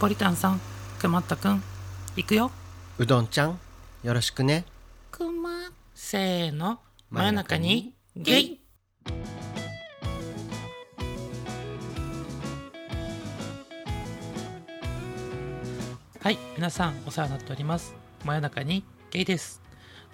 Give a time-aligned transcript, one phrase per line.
[0.00, 0.60] ポリタンさん
[0.98, 1.62] くまったくん
[2.16, 2.50] 行くよ。
[2.98, 3.58] うどんちゃん
[4.02, 4.64] よろしくね。
[5.10, 6.80] くませーの。
[7.10, 8.60] 真夜中にゲイ。
[16.20, 17.94] はい皆さんお世話になっております。
[18.24, 19.62] 真夜中にゲイです。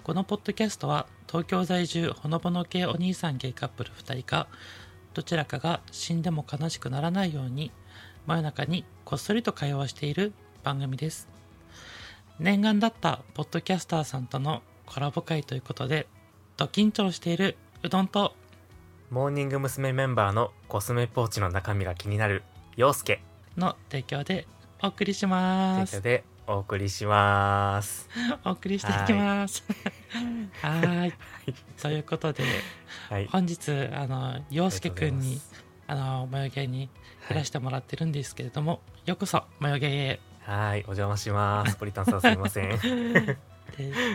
[0.03, 4.47] このポッドキャストは東京在住ほのぼの系お兄さんゲイカップル2人が
[5.13, 7.71] どちらかが死んでも悲しくならないように
[8.27, 10.31] 真夜中にこっそりと会話をしている
[10.63, 11.27] 番組です
[12.39, 16.07] 念願だったポッドキャスターさんとのコラボ会ということで
[16.55, 18.33] ド緊張しているうどんと
[19.09, 19.91] モーニング娘。
[19.91, 22.43] メンバーのコスメポーチの中身が気になる
[22.77, 23.21] 陽介
[23.57, 24.47] の提供で
[24.81, 28.07] お送りします提供でお送りします。
[28.45, 29.65] お送りしていきます
[30.61, 31.13] はーい
[31.81, 32.45] ということで
[33.09, 33.27] はい。
[33.27, 35.41] 本日あの陽介くんに
[35.87, 36.89] ああの眉毛に
[37.29, 41.75] いらしてもらってるんですけれども、ようこそ眉毛へはい、お邪魔します。
[41.75, 42.69] ポリタンさんすみません。
[42.77, 42.77] で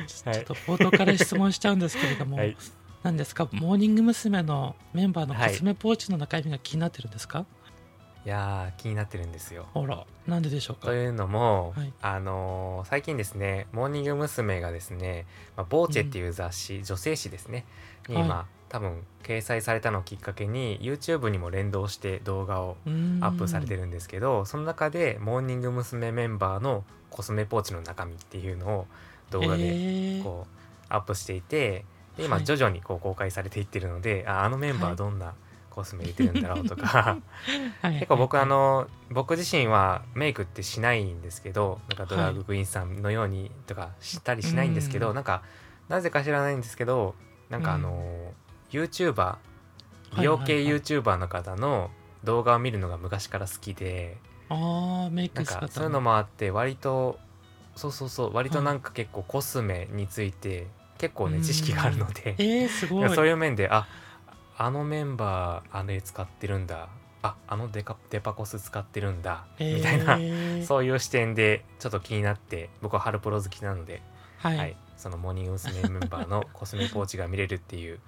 [0.07, 2.57] ちょっと冒頭から質問しちゃうんですけれども、はい。
[3.05, 3.49] 何ですか？
[3.53, 4.43] モーニング娘。
[4.43, 7.47] のメンバーのはいコスメポーチの中身が気になってるんですか、
[8.25, 9.67] いやー気になってるんですよ。
[9.73, 10.89] ほらなんででしょうか？
[10.89, 14.61] というのも、はいあのー最近ですねモーニング娘。
[14.61, 17.65] がですね「まあ、ボーチェ」っていう雑誌、女性誌ですね
[18.09, 22.89] に今、は多分掲載されたのをきっかけに YouTube にも連動して動画をア
[23.29, 26.13] ップされてるんですけどその中でモーニング娘。
[26.13, 28.87] メンバーのコスメポーチの中身っていうのを
[29.31, 30.57] 動画でこう
[30.89, 31.85] アップしていて
[32.17, 32.45] で今はい。
[32.45, 35.35] 徐々にこう公開されていってるので、ああのメンバーどんな
[35.71, 37.19] コスメ入れてるんだろうとか、
[37.83, 37.95] はい。
[37.95, 45.15] 結構僕あの僕自身はメイクってしないんですけどなんかドラァグクイーンさんのようにとかしたりしないんですけど、うん。
[45.15, 45.43] なんか
[45.89, 47.15] なぜか知らないんですけど
[47.51, 48.33] なんかあの、
[48.71, 49.37] YouTuber
[50.17, 51.91] 美容系 YouTuber の方の
[52.25, 57.19] 動画を見るのが昔から好きで、ああメイなんかそういうのもあって割と
[57.75, 60.67] そうそうそう割となんか結構コスメについて
[60.99, 63.15] 結構ね知識があるので、えー、すごい。
[63.15, 63.87] そういう面であ
[64.57, 66.89] あのメンバーあれ使ってるんだ。
[67.23, 74.01] ああのデカデパコス使ってるんだ、みたいなえーそういう視点でちょっと気になって僕はハルプロ好きなので、
[74.39, 75.83] はい、はい、そのモーニング娘。
[75.89, 77.99] メンバーのコスメポーチが見れるっていう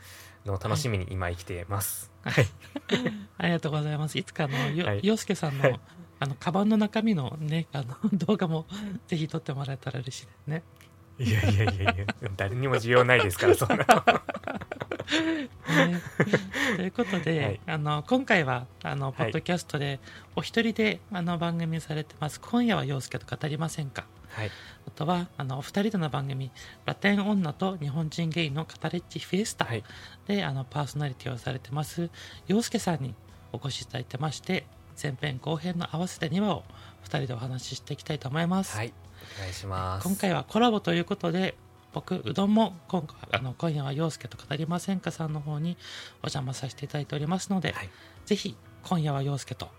[0.49, 2.11] のを楽しみに今生きてます。
[2.23, 2.47] はい、
[3.39, 4.19] ありがとうございます。
[4.19, 5.01] いつかあのよ、はい。
[5.03, 5.81] 洋介さんの、はい。
[6.21, 8.67] あのカバンの中身のねあの 動画も
[9.07, 10.63] ぜひ撮ってもらえたら嬉しいですね。
[11.21, 12.07] いやいやいやいや
[12.37, 13.85] 誰にも需要ないですからそんなの。
[15.87, 16.01] ね。
[16.77, 17.61] ということで、はい。
[17.67, 19.31] あの今回はあのポはい。
[19.31, 20.01] ッドキャストで
[20.37, 24.05] お一人であの番組されてます「今夜は陽介と語りませんか?
[24.39, 24.51] はい」
[24.87, 26.51] あとはあのお二人での番組
[26.87, 29.65] 「ラテン女と日本人ゲイのカタレッジフィエスタ。
[29.65, 29.85] はい」
[30.27, 32.11] であのパーソナリティをされてます
[32.47, 33.15] 陽介さんに
[33.53, 34.67] お越しいただいてまして
[35.01, 36.65] 前編後編の合わせて2話を
[37.03, 38.93] 二人でお話ししていきたいと思います、はい、
[39.39, 40.07] お願いします。
[40.07, 41.57] 今回はコラボということで
[41.93, 45.77] 僕うどんも今回あの今夜は陽介と語りませんかさんの方に
[46.23, 47.91] お邪魔させていただいておりますので、はい。
[48.27, 49.71] ぜひ今夜は陽介と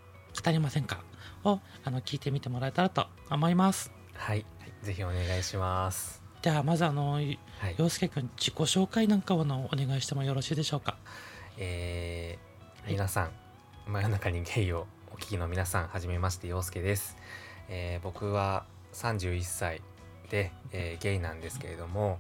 [0.44, 1.04] 語りませんか
[1.44, 4.46] をあの聞いてみてもらえたらと思いますはい、
[4.84, 6.22] ぜひお願いします。
[6.42, 7.40] ではまずあのはい、
[7.78, 10.98] 陽介くん自己紹介なんかをあのお願いしてもよろしいでしょうか？
[11.58, 13.32] えーはい皆さん
[13.88, 17.18] 真夜中にゲイをお聞きの皆さんはじめまして陽介です、
[17.70, 19.82] えー僕は31歳
[20.30, 22.20] で、えーゲイなんですけれども、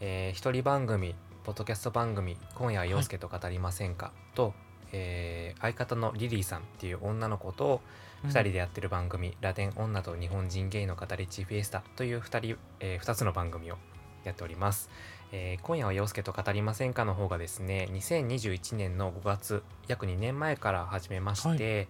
[0.00, 1.14] えー一人番組
[1.44, 4.12] ポッドキャスト番組「今夜は陽介と語りませんか？
[4.34, 4.52] と」
[4.92, 7.80] えー相方のリリーさんっていう女の子と
[8.24, 13.78] 2人でやってる番組「ラテン女と日本人ゲイの語りチフィエスタ」という2人、え2つの番組を
[14.24, 14.90] やっております。
[15.32, 21.88] えー今夜は陽介と語りませんかの方がですね2021年の5月約2年前から始めまして、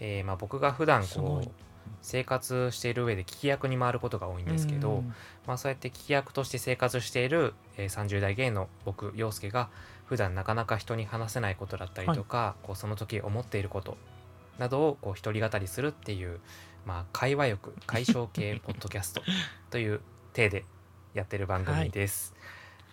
[0.00, 1.50] えーまあ、僕が普段こう
[2.02, 5.14] 生活している上で聞き役に回ることが多いんですけど、うん。
[5.46, 9.70] まあ、そうやって聞き役として生活している、えー30代ゲイの僕陽介が
[10.06, 13.96] 普段なかなか人に話せないことだったりとか、こうその時思っていること
[14.58, 16.40] などをこう一人語りするっていう、
[16.86, 19.22] まあ、会話欲 解消系ポッドキャスト
[19.70, 20.00] という
[20.32, 20.64] 体で
[21.14, 22.34] やってる番組です。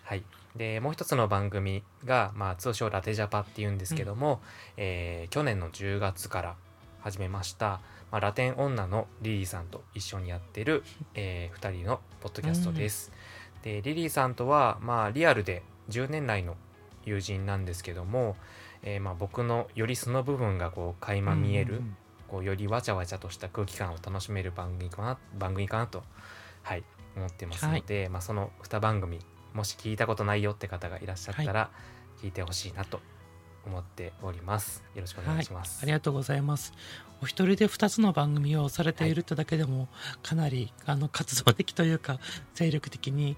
[0.04, 0.24] はい、
[0.56, 4.40] でもう一つの番組が、まあ、通称ラテジャパっていうんですけども、
[4.76, 6.56] えー去年の10月から
[7.00, 7.80] 始めました、
[8.10, 13.12] まあ、ラテン女のリリーさんと一緒にやってる、え2人のポッドキャストです。
[13.62, 16.56] でリリーさんとは、まあ、リアルで10年来の
[17.04, 18.36] 友人なんですけども、
[18.82, 21.96] えーまあ、僕のよりその部分がこう垣間見える、うん
[22.32, 26.02] こうよりわちゃわちゃとした空気感を楽しめる番組かな番組かなと、
[26.62, 26.84] はい、
[27.14, 29.18] 思ってますので、まあ、その2番組
[29.52, 31.70] もし聞いたことないよって方がいらっしゃったら
[32.22, 33.00] 聞いてほしいなと
[33.66, 34.82] 思っております。
[34.94, 36.72] よろしくお願いします、ありがとうございます。
[37.22, 39.88] お一人で2つの番組をされているってだけでも、
[40.22, 42.18] かなりあの活動的というか、
[42.54, 43.36] 精力的に、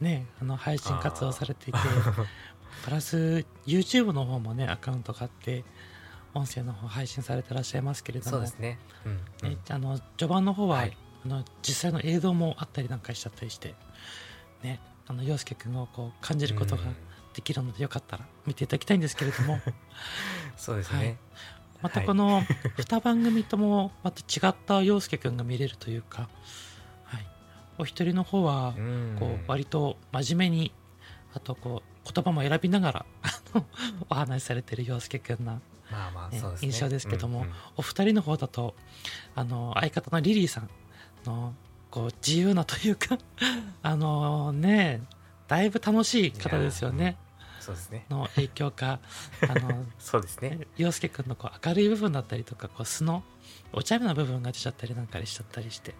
[0.00, 1.78] ね、あの配信活動されていて、
[2.84, 5.64] プラス YouTube の方もね、アカウントがあって、
[6.34, 8.78] 音声の方配信されてらっしゃいますけれども、そうですね。
[9.04, 9.50] うん、うん。
[9.50, 10.96] ね、あの序盤の方は、はい。
[11.24, 13.74] あの実際の映像もあったりなんかしちゃったりして、
[14.62, 16.96] ね、あの陽介君をこう感じることがうん。
[17.34, 19.60] できるのでよかったら見ていただきたいんですけれども、
[20.56, 21.16] そうですね、
[21.80, 22.42] またこの
[22.76, 26.28] 2番組ともまた違った陽介くんが見れるというか、
[27.04, 27.26] はい、
[27.78, 29.16] お一人の方はうん。
[29.18, 30.72] こう割と真面目に
[31.34, 33.66] あとこう言葉も選びながら あの
[34.10, 35.60] お話しされてる陽介くんな
[35.90, 37.52] まあまあね印象ですけどもうんうん。
[37.76, 38.74] お二人の方だと
[39.34, 40.70] あの相方のリリーさん
[41.24, 41.54] の
[41.90, 43.18] こう自由なというか
[43.82, 45.02] あのね
[45.48, 47.18] だいぶ楽しい方ですよね。
[47.60, 48.06] そうですね。
[48.10, 48.98] の影響か
[49.48, 50.66] あのそうですね。
[50.76, 53.22] 陽介くんのこう明るい部分だったりとかこう素の
[53.72, 55.94] お茶目な部分が出ちゃったりなんかしちゃったりして、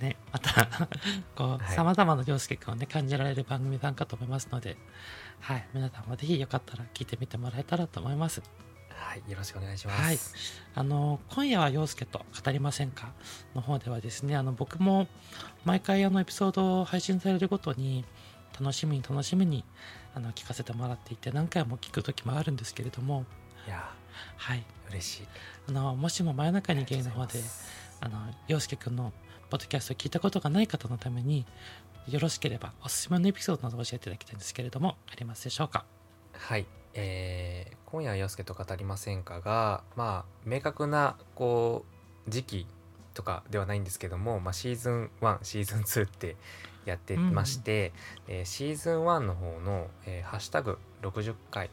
[0.00, 0.66] ね、また
[1.34, 1.74] こうはい。
[1.74, 4.76] さまざまな陽介くんをね感じられる番組なんかと思いますので、
[5.40, 8.42] はい、皆さんもぜひよかったら聞いてみてもらえたらと思います。
[8.90, 9.22] はい。
[9.30, 10.02] よろしくお願いします。
[10.02, 10.18] はい。
[10.74, 13.12] あの今夜は陽介と語りませんか？
[13.54, 15.08] の方ではですねあの僕も
[15.64, 18.04] 毎回あのエピソードを配信されるごとに
[18.58, 19.64] 楽しみに楽しみに
[20.14, 23.24] あの聞かせてもらっていて何回も聞く時もあるんですけれども
[23.66, 23.90] いや
[24.36, 24.64] はい。
[24.90, 25.28] 嬉しい。
[25.68, 27.40] あのもしも真夜中にゲイの方で
[28.00, 29.12] あの陽介くんの
[29.50, 31.46] ポッドキャストを聞いたことがない方のために
[32.08, 35.84] よろしければおすすめのエピソードなど教えていただきたいんですけれどもありますでしょうか？
[36.32, 41.86] はい、えー今夜は陽介と語りませんかがまあ明確なこ
[42.26, 42.66] う時期
[43.14, 46.36] とかではないんですけども、まあ、シーズン1シーズン2って
[46.84, 47.92] やってまして、
[48.26, 51.70] えーシーズン1の方の、えーハッシュタグ60回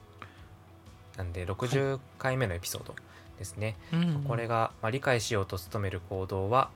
[1.17, 2.95] なんで60回目のエピソード
[3.37, 4.23] ですね、うん。
[4.25, 6.69] これが、まあ、理解しようと努める行動は、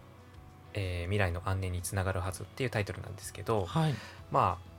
[0.74, 3.96] えー未来の安寧につながるはずっていうタイトルなんですけど、はい。
[4.32, 4.70] まあ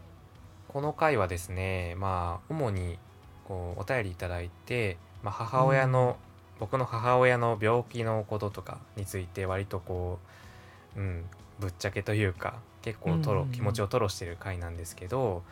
[0.69, 2.99] この回はですねまあ主に
[3.45, 6.17] こうお便りいただいて、まあ、母親の、
[6.61, 10.21] 僕の母親の病気のこととかについて割とこ
[10.97, 11.25] う、うん、
[11.59, 15.43] ぶっちゃけというか結構トロ、うん気持ちを吐露してる回なんですけど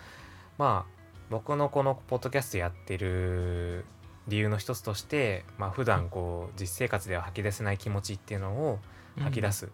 [0.59, 0.93] まあ
[1.31, 3.85] 僕のこのポッドキャストやってる
[4.29, 8.79] 理由の一つとして、まあ普段こう実生活では吐き出せない気持ちっていうのを
[9.19, 9.71] 吐き出す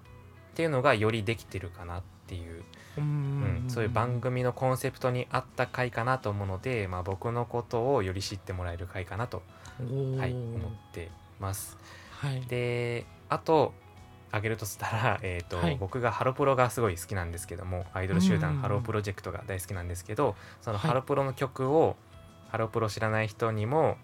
[0.55, 2.63] っていうのがよりできてるかなっていう。
[2.97, 9.43] ううんんそういう番組のコンセプトに合った回かなと思うので、まあ、僕のことをより知ってもらえる回かなと、
[9.79, 11.11] 組はい、思って
[11.41, 11.77] ます。
[12.13, 12.41] はい。
[12.43, 13.75] であと
[14.29, 15.77] 挙げるとしたら、 えーとはい。
[15.77, 20.89] 僕がハロプロがすごい好きなんですけどもアイドル集団ハロープロジェクトが大好きなんですけどそのはい。
[20.89, 21.97] ハロプロの曲を、
[22.51, 23.97] ハロプロ知らない人にも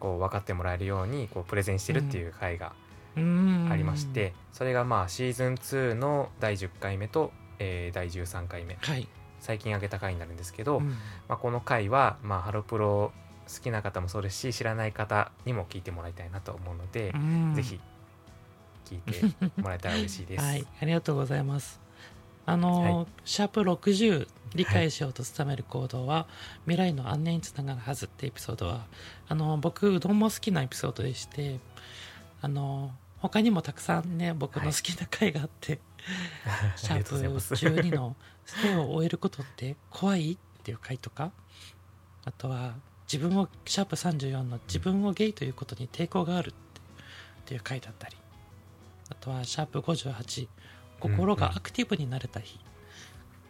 [0.00, 2.83] こう分かってもらえるようにこうプレゼンしてるっていう回がうん
[3.16, 8.76] ありまして、それがまあシーズン2の第10回目と、えー第13回目。
[8.80, 9.08] はい、
[9.40, 10.88] 最近上げた回になるんですけど、うん。
[11.28, 13.12] まあ、この回は、まあ、ハロプロ
[13.46, 17.54] 好きな方もそうですし知らない方にも聞いてもらいたいなと思うので、うん。
[17.54, 17.80] ぜひ
[18.86, 20.44] 聞いてもらえたら嬉しいです。
[20.44, 21.80] はい、ありがとうございます。
[22.46, 23.06] あの、はい。
[23.24, 26.26] シャープ60理解しようと努める行動は、
[26.64, 28.86] 未来の安寧につながるはずってエピソードは
[29.28, 31.58] あの僕うどんも好きなエピソードでして
[32.40, 32.92] あの
[33.24, 35.80] 他にもたくさんね僕の好きな回があって、
[36.76, 37.54] シャープありがとうございます。
[37.54, 41.32] 12の「生を終えることって怖い?」っていう回とか
[42.26, 42.74] あとは
[43.10, 46.52] 自分をシャープ34の「自分をゲイということに抵抗がある」っ
[47.46, 48.16] ていう回だったり
[49.08, 50.48] あとはシャープ58
[51.00, 52.60] 「心がアクティブになれた日」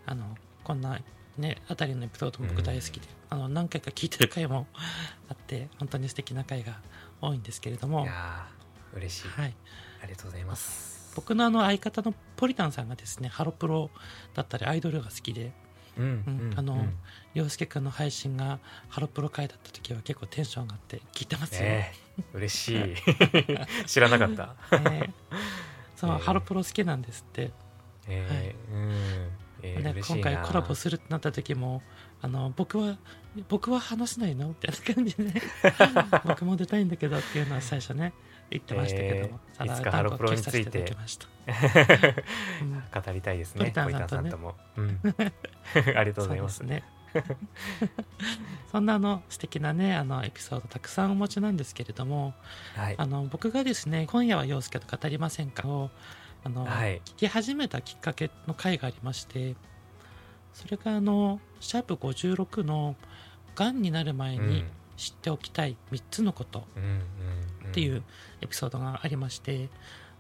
[0.07, 1.01] あのこんな
[1.37, 4.69] ねあたりのエピソードも僕大好きで、あの何回か聞いてる回も
[5.29, 6.81] あって本当に素敵な回が
[7.21, 8.54] 多いんですけれどもい、やー
[8.95, 9.55] 嬉しい、はい、
[10.03, 11.13] ありがとうございます。
[11.17, 13.91] 僕のあの相方のポリタンさんがですねハロプロ
[14.35, 15.53] だったりアイドルが好きで
[15.97, 16.99] あのうん。
[17.35, 22.95] 洋介くんの配信がハロプロ回だった時は結構テンション上がって聞いてますよ、えー嬉しい。
[23.87, 24.35] 知らなかっ
[24.71, 24.79] た。
[24.79, 25.13] ね
[25.97, 26.15] そう、え。
[26.15, 27.51] ーハロプロ好きなんですって、
[28.07, 29.31] えーうん。
[29.63, 31.83] え今回コラボするってなった時も
[32.23, 32.97] あの僕は
[33.49, 34.49] 僕は話せないの？
[34.49, 35.43] みたいな感じでね。
[36.25, 38.13] 僕も出たいんだけどっていうのは最初ね
[38.51, 40.97] 言ってましたけども、えーいつかハロプロについて
[42.95, 44.31] 語りたいですねポリタンタンさんとね。
[44.31, 45.01] さんとも、うん、
[45.97, 46.83] ありがとうございますね。
[48.73, 52.35] そんなあの素敵なねあのエピソードたくさんお持ちなんですけれども
[52.75, 52.95] はい。
[52.99, 55.91] あの僕がですね「今夜は陽介と語りませんか」を
[56.43, 57.01] あの、はい。
[57.05, 59.55] 聞き始めたきっかけの回がありまして
[60.55, 62.97] それがあのシャープ56の
[63.55, 64.65] 「がんになる前に
[64.97, 66.67] 知っておきたい3つのこと
[67.71, 68.03] っていう
[68.41, 69.69] エピソードがありまして、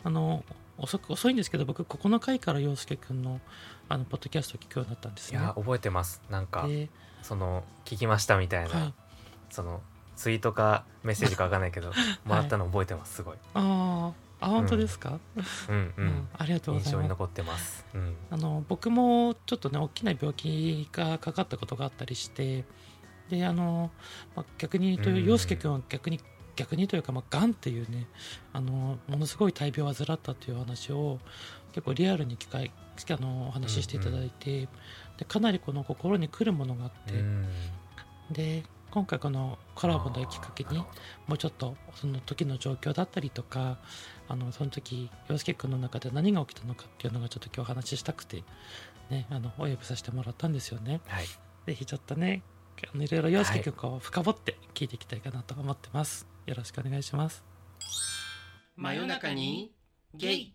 [0.02, 0.44] あの
[0.78, 3.40] 遅く遅いんですけど僕9回から陽介くんの
[3.88, 5.38] あのポッドキャストを聞くようになったんですね。
[5.38, 6.22] いや覚えてます。
[6.30, 6.88] なんかで
[7.22, 8.94] その聞きましたみたいな、はい、
[9.50, 9.82] その
[10.16, 11.92] ツイートかメッセージかわかんないけど、
[12.24, 13.36] もらったの覚えてますすごい。
[13.54, 15.18] あーあ本当ですか、
[15.68, 17.08] うんううんん、ありがとうございます。
[17.08, 17.86] 残ってます。
[17.94, 18.16] うん。
[18.30, 22.64] あの僕もちょっとね大きな病気がかかったことがあったりして
[23.30, 23.90] であの、
[24.36, 25.24] まあ、逆にとうん。
[25.24, 26.20] 陽介君は逆に
[26.56, 28.06] 逆にというか、まあ、がんっていうね
[28.52, 31.18] あのものすごい大病を患ったという話を
[31.72, 32.70] 結構リアルに機会
[33.10, 34.68] あのお話ししていただいて、
[35.18, 37.48] でかなりこの心に来るものがあって、うん。
[38.30, 43.78] で今回このコラボのきっかけにもうちょっとその時の状況だったりとか
[44.28, 48.42] あのその時陽介君の中で何が起きたのかっていうのがちょっと今日お話ししたくて、
[49.10, 51.00] ね、あのお呼びさせてもらったんですよね。
[51.06, 51.26] はい
[51.66, 52.42] ぜひちょっとね
[52.94, 56.26] いろいろ陽介君こう深掘って聞いていきたいかなと思ってます。
[56.46, 57.42] よろしくお願いします。
[58.76, 59.72] 真夜中に
[60.14, 60.54] ゲイ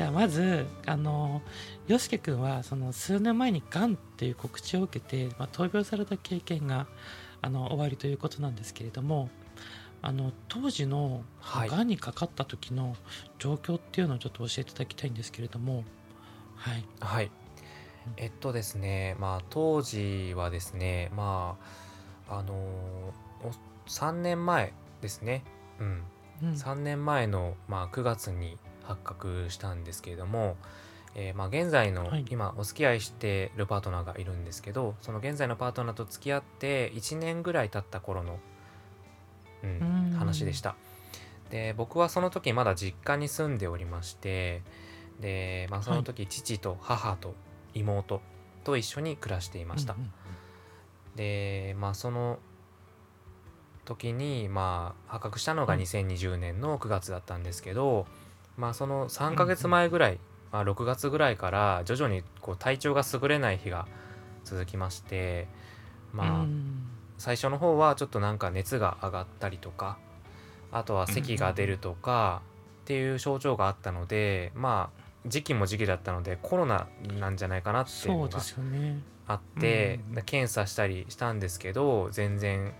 [0.00, 1.42] ではまずあの
[1.86, 6.86] 陽介君はその数年前にがんっていう告知を受けて、まあ、闘病された経験が
[7.42, 9.28] あの終わりということなんですけれども
[10.00, 11.68] あの当時のはい。
[11.68, 12.96] がんにかかった時の
[13.38, 15.84] 状況っていうのをちょっと教えていただきたいんですけれども
[16.56, 16.84] はい。
[17.00, 17.30] はい。
[18.16, 21.58] えっとですねまあ当時はですねま
[22.26, 23.52] ああのーお
[23.86, 25.44] 3年前ですね。
[25.78, 26.04] うん。
[26.42, 26.52] うん。
[26.52, 30.56] 3年前の、まあ、9月に発覚したんですけれども、
[31.14, 32.24] えーまあ、現在の、はい。
[32.30, 38.38] 今お付き合いしてるパートナーがいるんですけどその現在のパートナーと付き合って1年ぐらい経った頃の、
[39.62, 40.16] うんうん。
[40.16, 40.76] 話でした。
[41.50, 44.62] で僕はその時まだ実家に住んでおりまして
[45.18, 47.34] で、まあ、その時父と母と
[47.74, 48.20] 妹
[48.62, 49.96] と一緒に暮らしていました、
[51.16, 52.38] でまあその
[53.84, 55.82] 時にまあ発覚したのがはい。
[55.82, 58.06] 2020年の9月だったんですけど、
[58.56, 60.18] まあその3ヶ月前ぐらい、
[60.52, 63.86] まあ、6月ぐらいから徐々にこう体調が優れない日が
[64.44, 65.48] 続きまして
[66.12, 66.86] まあ、うん
[67.20, 69.98] 最初の方はちょっとなんか熱が上がったりとか
[70.72, 72.40] あとは咳が出るとか
[72.82, 76.88] っていう症状があったのでまあ時期も時期だったのでコロナ
[77.18, 78.40] なんじゃないかなっていうのが。
[79.26, 80.22] あって、うん。
[80.22, 82.74] 検査したりしたんですけど全然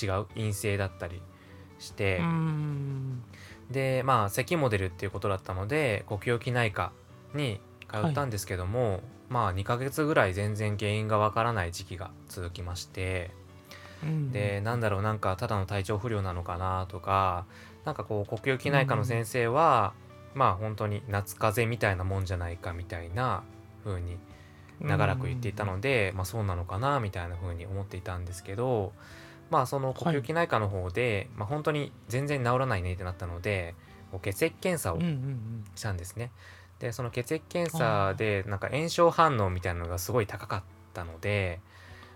[0.00, 1.20] 違う陰性だったり
[1.78, 3.22] して、うん
[3.70, 6.92] でまあ咳も出るっていうことだったので呼吸器内科
[7.34, 13.30] に通ったんですけども、まあ2ヶ月ぐらい全然原因がわからない時期が続きまして
[14.02, 17.46] うんでなんだろうなんかただの体調不良なのかなとか
[17.84, 19.92] なんかこう呼吸器内科の先生は、
[20.34, 23.42] まあ本当に夏風邪みたいなもんじゃないかみたいな
[23.84, 24.16] 風に
[24.80, 28.92] 長らく言っていたので、まあそうなのかなみたいな風に思っていたんですけど
[29.50, 33.74] まあその呼吸器内科の方で、まあ本当に全然治らないねってなったので
[34.22, 34.98] 血液検査を
[35.74, 36.30] したんですね。
[36.78, 41.60] でその血液検査でなんか炎症反応みたいなのがすごい高かったので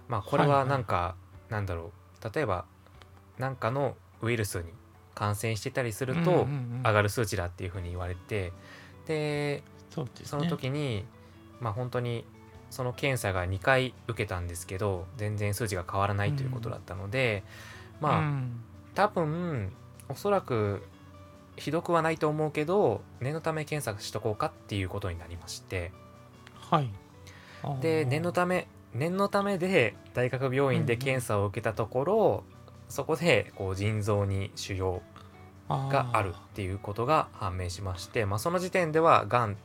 [0.08, 1.14] まあこれはなんか、
[1.48, 1.92] なんだろ
[2.22, 2.34] う。
[2.34, 2.64] 例えば
[3.38, 4.64] なんかのウイルスに
[5.14, 6.46] 感染してたりすると
[6.84, 8.52] 上がる数値だっていうふうに言われて
[9.06, 9.62] で
[10.24, 11.04] その時に、
[11.60, 12.24] まあ本当に
[12.70, 17.44] その検査が2回受けたんですけど全然数値が変わらないということだったので、
[18.00, 18.60] まあ、うん。
[18.94, 19.72] 多分
[20.08, 20.82] おそらく
[21.56, 25.92] ひどくはないと思うけど念のため検査しとこうかっていうことになりまして。
[26.70, 26.90] はい。
[27.80, 32.44] で念のため念のためで大学病院で検査を受けたところ、
[32.88, 35.00] そこでこう腎臓に腫瘍
[35.68, 39.56] があるっていうことが判明しましてまあ、その時点ではがん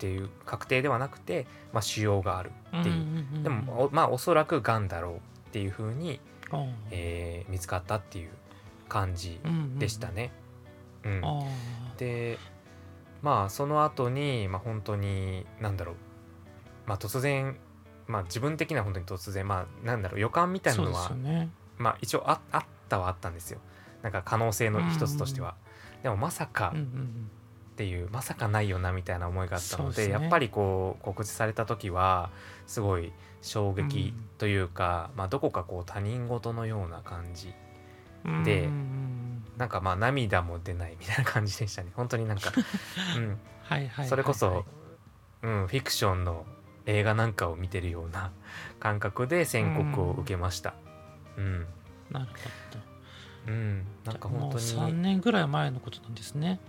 [0.00, 3.42] っていう確定ではなくて、まあ、腫瘍があるっていう、んんんん。
[3.42, 5.18] でもおまあおそらくがんだろうっ
[5.52, 6.20] ていうふうに、
[6.90, 8.30] えー見つかったっていう
[8.88, 10.32] 感じうんうんうんでしたね。
[11.04, 11.20] うん。
[11.22, 12.38] あーで
[13.20, 15.94] まあその後にまあ本当に何だろう。
[16.86, 17.58] まあ突然
[18.06, 21.50] まあ自分的には本当に突然まあなんだろう予感みたいなのはね。
[21.76, 23.60] まあ一応ああったはあったんですよ。
[24.00, 25.56] なんか可能性の一つとしては、
[26.02, 27.30] でもまさかうんうん
[27.80, 30.12] っていう、まさかないよなみたいな思いがあったのでね。
[30.12, 32.28] やっぱりこう告知された時は
[32.66, 33.10] すごい
[33.40, 37.54] 衝撃というか、まあどこかこう他人事のような感じ
[38.26, 39.44] うんでうんうん。
[39.56, 41.90] なんかまあ涙も出ないみたいな感じでしたね。
[41.94, 42.52] 本当になんか、
[43.16, 44.08] うん、はいはいはいはい。
[44.08, 44.66] それこそ、
[45.42, 46.44] うん、フィクションの
[46.84, 48.30] 映画なんかを見てるような
[48.78, 50.74] 感覚で宣告を受けました。
[51.38, 51.66] うん、
[52.10, 52.32] なるほ
[53.46, 53.86] うん。
[54.04, 56.60] なんかどもう本当3に年ぐらい前のことなんですね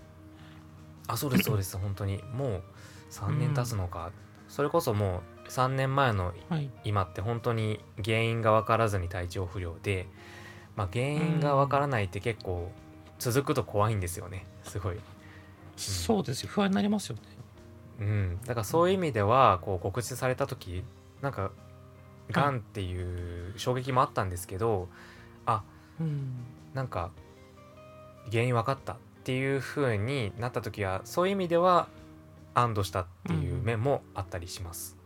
[1.08, 1.78] あそうですそうです。
[1.78, 2.24] 本当に。
[2.34, 2.64] もう
[3.12, 4.12] 3年経つのか、
[4.48, 6.70] それこそもう3年前のはい。
[6.84, 10.08] 今って本当に原因が分からずに体調不良で、
[10.76, 12.72] まあ、原因が分からないって結構
[13.20, 14.46] 続くと怖いんですよね。
[14.64, 15.00] すごい、
[15.76, 16.50] そうですよ。
[16.50, 17.22] 不安になりますよね。
[18.00, 20.84] うん、だからそういう意味ではこう告知された時
[21.22, 21.52] なんか
[22.32, 24.90] がんっていう衝撃もあったんですけど
[26.00, 26.46] うん。
[26.74, 27.12] なんか
[28.32, 28.94] 原因分かった。
[28.94, 31.88] っていう風になった時はそういう意味では
[32.54, 34.98] 安堵したっていう面もあったりします。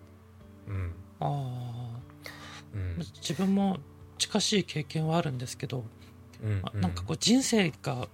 [0.68, 2.00] うん、ああ
[2.74, 2.98] うん。
[2.98, 3.78] 自分も
[4.18, 5.84] 近しい経験はあるんですけど、
[6.44, 8.08] うんまなんかこう人生が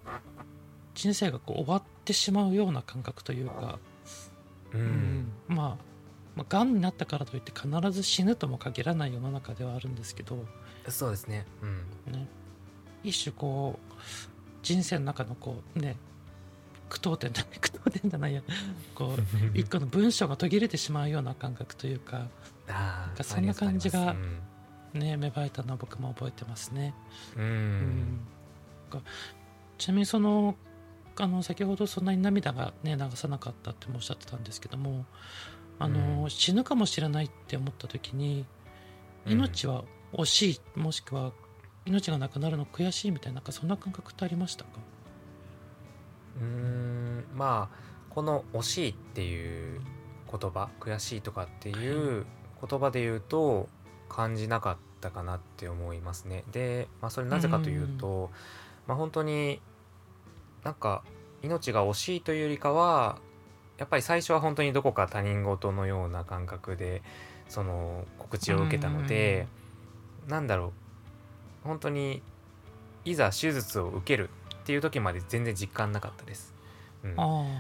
[0.93, 3.79] 人生がこう終わってしまうような感覚というか、
[4.74, 4.84] ううん。
[4.86, 5.77] んまあ
[6.36, 10.46] まあがんになったからといって必ず死ぬとも限らない世の中ではあるんですけど、
[10.88, 11.46] そうですね。
[11.62, 12.13] うん。
[12.13, 12.27] ね、
[13.03, 13.93] 一種こう
[14.62, 15.96] 人生の中のこうね
[16.89, 18.41] 句読点じゃない句読点じゃないや。
[18.96, 22.27] こう一個の文章が途切れてしまうような感覚というか
[22.68, 24.15] なんかそんな感じが
[24.94, 26.94] ね芽生えたのは僕も覚えてますね。
[27.38, 27.44] うん。
[27.44, 28.20] うん。
[28.89, 29.00] が
[29.77, 30.56] ちなみにその
[31.18, 35.06] あの先ほどそんなに涙が、ね、流さなかったっておっしゃってたんですけども
[35.80, 36.30] あの、うん。
[36.30, 38.46] 死ぬかもしれないって思った時に
[39.25, 39.34] うん。
[39.34, 41.32] 命は惜しい、もしくは
[41.85, 44.69] 命がなくなるの悔しいみたいななんかそんな感覚ってありましたか？
[46.39, 47.75] うーんまあ
[48.09, 49.81] この「惜しい」っていう
[50.29, 52.25] 言葉悔しいとかっていう
[52.65, 53.67] 言葉で言うと
[54.09, 56.43] 感じなかったかなって思いますね。
[56.51, 58.29] で、まあ、それなぜかというと、
[58.88, 59.61] まあ、本当に
[60.63, 61.03] なんか
[61.41, 63.17] 命が惜しいというよりかは
[63.77, 67.01] やっぱり最初は本当にどこか他人事のような感覚で
[67.50, 69.47] その告知を受けたので、
[70.27, 70.73] なんだろう
[71.63, 72.22] 本当に
[73.06, 74.30] いざ手術を受ける
[74.62, 76.53] っていう時まで全然実感なかったです。
[77.03, 77.15] うん。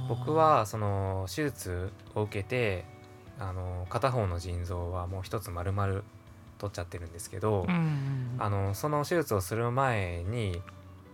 [0.07, 2.85] 僕はその手術を受けて
[3.39, 6.03] あの片方の腎臓はもう一つ丸々
[6.59, 10.61] 取っちゃってるんですけど、うんうんあのその手術をする前に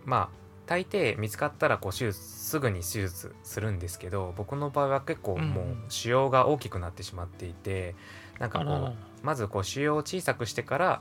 [0.04, 0.28] まあ
[0.66, 5.84] 大抵見つかったらこう手術すぐに手術するんですけど僕の場合は結構もううん。
[5.88, 7.94] 腫瘍が大きくなってしまっていて
[8.38, 11.00] なんかこうまずこう腫瘍を小さくしてから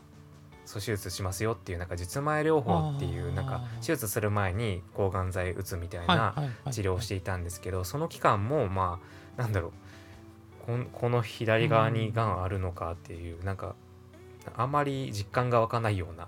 [0.68, 9.00] そう手術しますよっていうなんか術前療法っていうなんか手術する前に抗がん剤打つみたいはいな治療をしていたんですけどその期間もま
[9.38, 9.72] あなんだろう。
[10.92, 13.76] この左側にがんあるのかっていうなんか
[14.58, 16.28] あまり実感が湧かないような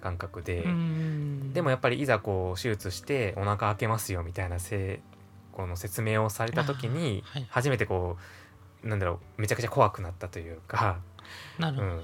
[0.00, 5.00] 感覚で、うんでもやっぱりいざこう手術してお腹開けますよみたいなせ
[5.52, 8.16] この説明をされた時に初めてこ
[8.82, 10.98] うなんだろうめちゃくちゃ怖くなったというか。
[11.58, 12.02] なるほど、うん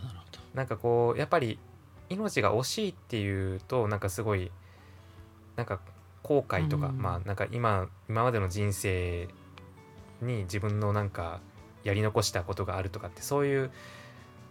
[0.55, 1.59] なんかこうやっぱり
[2.09, 4.51] 命が惜しいっていうとなんかすごい
[5.57, 5.81] なんか
[6.23, 6.99] 後悔とか、うん。
[6.99, 9.29] まあなんか今今までの人生
[10.21, 11.41] に自分のなんか
[11.85, 13.71] やり残したことがあるとかってそういう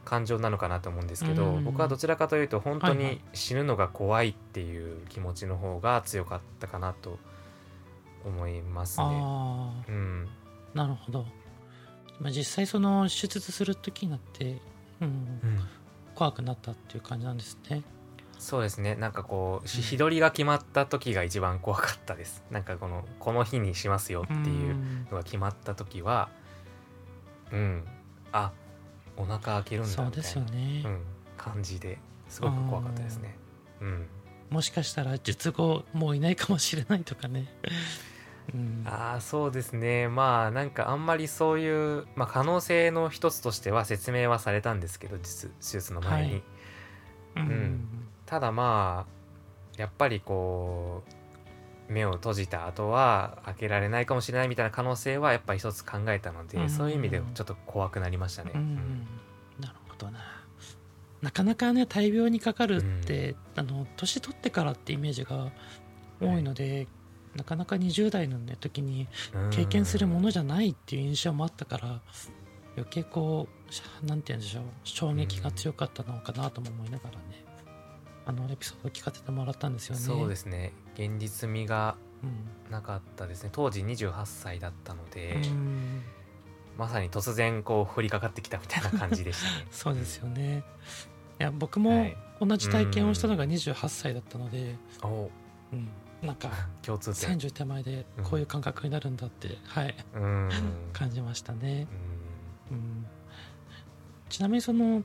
[0.03, 1.63] 感情なのかなと思うんですけど、うん。
[1.63, 7.19] 僕はどちらかというと本当に死ぬのが怖いっていう気持ちの方が強かったかなと
[8.25, 9.05] 思いますね。
[9.07, 10.29] あうん、
[10.75, 11.25] あなるほど、
[12.19, 14.59] まあ、実際その手術する時になって、
[15.01, 15.39] うん、
[16.21, 17.81] 怖くなったっていう感じなんですね。
[18.37, 18.93] そうですね。
[18.93, 22.43] なんかこう日取りが決まった時が一番怖かったです。
[22.51, 24.37] なんかこのこの日にしますよってい
[24.69, 26.29] ううんのが決まった時は
[27.51, 27.83] うん。
[28.31, 28.51] あ
[29.17, 30.11] お腹開けるんだみたいな。
[30.11, 31.01] そうですよね、うん、
[31.37, 31.97] 感じで
[32.29, 33.35] すごく怖かったですね。
[33.81, 34.07] うん。
[34.51, 37.47] もしかしたら術後もういないかもしれないとかね、
[38.53, 40.07] うん、ああそうですね。
[40.07, 46.43] まあなんかあんまりそういう、まあ、可能性の一つとしては説明はされたんですけど実手術の前に、はい。
[47.37, 47.43] うん。
[47.43, 48.07] ん。
[48.25, 51.03] ただまあやっぱりこ
[51.89, 56.69] う目を閉じた後は開けられないかもしれないみたいな可能性はやっぱり一つ考えたので、うん。
[56.69, 58.51] そういう意味でちょっと怖くなりましたね。
[58.53, 59.07] うん
[59.59, 60.19] なるほどな。
[61.21, 65.51] なかなかね大病にかかるって、あの年取ってからってイメージが
[66.19, 66.87] 多いので、
[67.35, 69.49] なかなか20代の、ね、時にうん。
[69.49, 72.01] 経験するものじゃないっていう印象もあったから
[72.75, 77.45] 余計こうしなんて言うんでしょう衝撃が強かったのかなとも思いながらね
[78.25, 80.01] あのエピソードを聞かせてもらったんですよね。
[80.01, 80.73] そうですね。
[80.93, 82.71] 現実味がうん。
[82.71, 83.49] なかったですね。
[83.51, 86.03] 当時28歳だったので、うん。
[86.77, 89.67] まさに突然こう降りかかってきたみたいな感じでしたね。
[89.71, 90.63] そうですよね。
[91.39, 92.17] いや僕もはい。
[92.39, 95.29] 同じ体験をしたのが28歳だったので、お。
[95.73, 95.89] うん、
[96.21, 96.49] なんか
[96.81, 97.37] 共通点。
[97.37, 99.95] 30手前でこういう感覚になるんだって、はい。
[100.15, 100.49] うん。
[100.93, 101.87] 感じましたね。
[102.69, 102.77] うん。
[102.77, 103.05] うん、
[104.29, 105.03] ちなみにその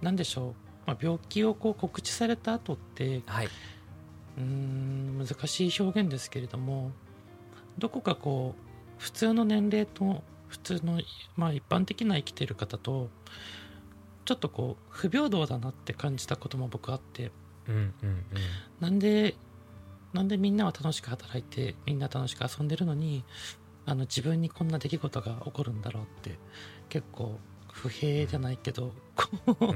[0.00, 0.54] 何でしょう。
[0.86, 3.46] まあ、病気をこう告知された後ってはい。
[3.46, 6.90] うーん難しい表現ですけれども
[7.78, 11.00] どこかこう普通の年齢と普通の、
[11.36, 13.10] まあ、一般的な生きてる方と
[14.24, 17.30] ちょっとこう不平等だなって感じたことも僕あって。
[17.68, 18.24] うんうんうん。
[18.80, 19.36] なんで
[20.12, 23.24] なんでみんなは楽しく働いてみんな楽しく遊んでるのに
[23.86, 26.38] あの自分にこんな出来事が起こるんだろうって
[26.88, 27.38] 結構
[27.72, 29.28] 不平じゃないけどこ
[29.60, 29.66] う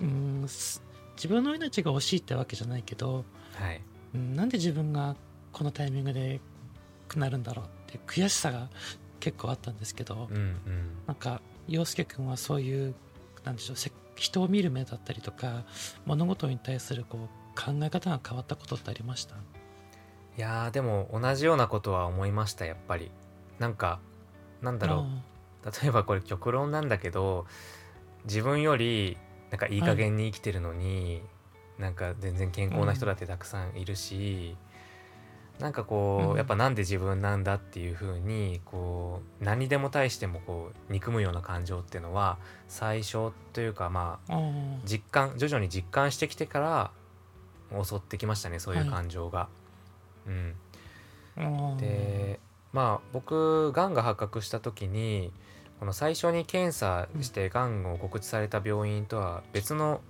[0.00, 0.42] うん
[1.16, 3.82] 自分の命が惜しいってわけじゃないけどはい。
[4.14, 5.16] うんなんで自分が
[5.52, 6.40] このタイミングで
[7.16, 8.68] なるんだろうって悔しさが
[9.18, 10.54] 結構あったんですけど、うんうん。
[11.06, 12.94] なんか陽介君はそういう
[13.44, 15.64] なんでしょうせ人を見る目だったりとか
[16.06, 19.34] 物事に対するこう考え方が変わったことってありました？
[19.34, 19.38] い
[20.36, 23.10] やーでも同じようなことは思いましたやっぱり。
[23.58, 24.00] なんか
[24.62, 25.06] なんだろ
[25.64, 25.66] う。
[25.82, 27.46] 例えばこれ極論なんだけど
[28.24, 29.18] 自分より
[29.50, 31.22] なんかいい加減に生きてるのに、
[31.78, 34.56] なんか全然健康な人だってたくさんいるし、
[35.58, 36.36] なんかこう、うん。
[36.38, 44.38] やっぱなんで自分なんだっていう風にこう何にでも対してもこう憎むような感情っていうのは最初というかまあ
[44.84, 46.90] 実感徐々に実感してきてから
[47.82, 49.48] 襲ってきましたねそういう感情が。
[50.26, 50.54] うん、
[51.36, 51.76] あー。
[51.76, 52.40] で
[52.72, 55.32] まあ僕がんが発覚した時に
[55.78, 57.92] この最初に検査してがん。
[57.92, 60.00] を告知された病院とは別の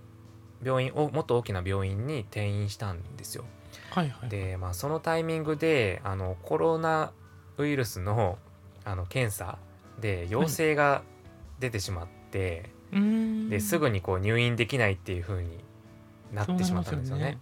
[0.63, 3.45] 病院をもっと大きな病院に転院したんですよ。
[3.91, 7.13] はいはいで、まあ、そのタイミングであのコロナ
[7.57, 8.39] ウイルスの
[8.85, 9.59] あの検査
[10.01, 11.03] で陽性が
[11.59, 13.49] 出てしまって、うーん。
[13.51, 15.59] ですぐにこう入院できないっていう風に
[16.33, 17.39] なってしまったんですよね。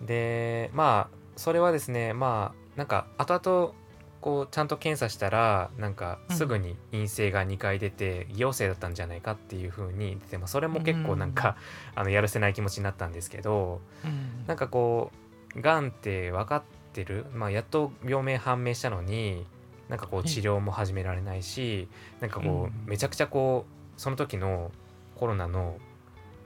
[0.00, 3.72] でまあそれはですねまあなんか後々
[4.20, 11.56] こうちゃんと検査したらなんかすぐに陰性が2回出て陽性だったんじゃないかっていう風に出て、まあ、それも結構なんか、
[11.94, 15.12] あのやるせない気持ちになったんですけどうなんかこ
[15.54, 19.46] うがんって分かってる、まあ、やっと病名判明したのに
[19.88, 21.88] なんかこうはい治療も始められないし、
[22.20, 22.64] なんかこうん。
[22.64, 23.66] うめちゃくちゃこ
[23.96, 24.72] うその時の
[25.14, 25.78] コロナの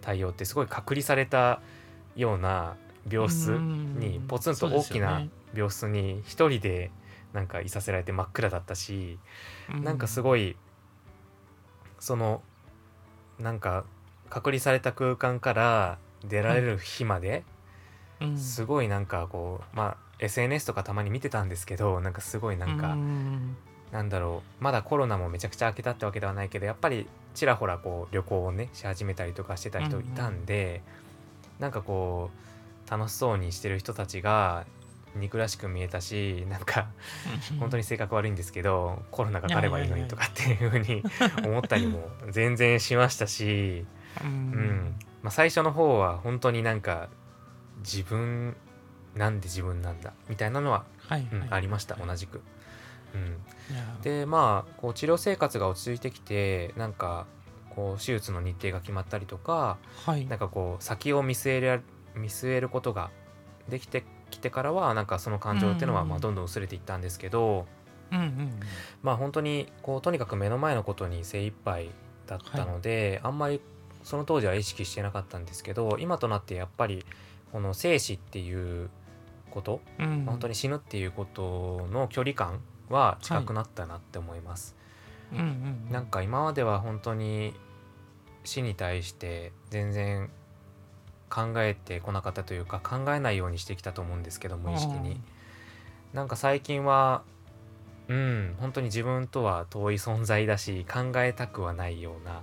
[0.00, 1.60] 対応ってすごい隔離された
[2.16, 2.76] ような
[3.10, 6.90] 病室にポツンと大きな病室に一人で
[7.32, 9.18] なんかいさせられて真っ暗だったし、
[9.68, 10.56] なんかすいごい
[11.98, 12.42] その
[13.38, 13.84] なんか
[14.28, 17.44] 隔離された空間から出られる日まで、
[18.36, 22.96] すごいなんかこうまあ SNS とかたまに見てたんですけどなんかすごいなんか、
[23.90, 30.82] なんだろうまだコロナもめちゃくちゃ明けたってわけではないけどやっぱりちらほらこう旅行をねし始めたりとかしてた人いたんで、
[31.58, 32.30] なんかこ
[32.86, 34.64] う楽しそうにしてる人たちが
[35.14, 36.88] 憎らしく見えたしなんか
[37.60, 41.02] 本当に性格悪いんですけど、コロナがかかればいいのにとかっていうふうに
[41.44, 43.86] 思ったりも全然しましたし、
[44.22, 44.50] ううん。
[44.52, 47.08] んまあ、最初の方は本当になんか
[47.78, 48.56] 自分
[49.14, 52.40] なんで自分なんだみたいなのは、はいうんありましたはい同じく。
[53.14, 53.36] うん、
[54.00, 57.26] でまあこう治療生活が落ち着いてきてなんか
[57.74, 60.26] こう手術の日程が決まったりとかはい。
[60.26, 61.82] なんかこう先を見据える
[62.14, 63.10] 見据えることが
[63.68, 67.66] できてきてからはなんかその感情っていうのはうんまあどんどん薄れていったんですけど、
[68.10, 68.60] うんうん。
[69.02, 71.90] まあ本当にこうとにかく目の前のことに精一杯
[72.26, 73.60] だったので、あんまり
[74.02, 77.04] その当時は意識してなかったんですけど今となってやっぱり
[77.52, 78.90] この生死っていう
[79.50, 80.24] こと、うん。
[80.26, 84.76] 本当に死ぬっていうことの距離感は近くなったなって思います。
[85.32, 85.42] うんう
[85.90, 87.54] んなんか今までは本当に
[88.44, 90.30] 死に対して全然
[91.28, 95.20] 考えてこなかったというか考えないようにしてきたと思うんですけど無意識に。
[96.12, 97.22] なんか最近は
[98.08, 102.42] うん本当に自分とは遠い存在だし考えたくはないような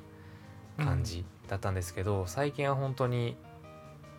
[0.84, 3.36] 感じだったんですけど、最近は本当に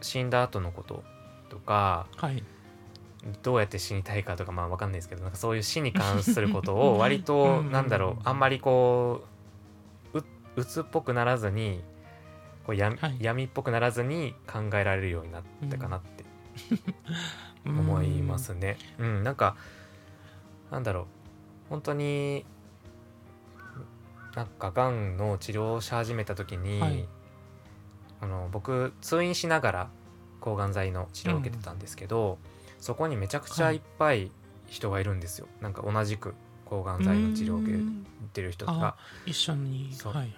[0.01, 1.03] 死んだ後のこと
[1.49, 2.45] とかはい
[3.43, 7.71] どうやって死にたいかとかまあわかんないですけどなんかそういう死に関することを 割とうん。
[7.71, 9.25] なんだろうあんまりこ
[10.15, 10.25] うう
[10.57, 11.83] 鬱っぽくならずに
[12.65, 13.17] こうや、はい。
[13.21, 16.25] 闇っぽくならずに考えられるようになったかなって
[17.67, 18.79] 思いますね。
[18.99, 19.57] うん、なんか
[20.71, 21.05] なんだろう
[21.69, 22.47] 本当に
[24.35, 27.07] なんかがんの治療をし始めた時に、はい。
[28.23, 29.91] あの僕通院しながら
[30.41, 32.39] 抗がん剤の治療を受けてたんですけど、
[32.81, 34.31] そこにめちゃくちゃいっぱい
[34.67, 35.49] 人がいるんですよ。
[35.61, 38.97] なんか同じく抗がん剤の治療を受けうんてる人が。
[39.27, 40.13] 一緒にそう。
[40.13, 40.35] はいはい。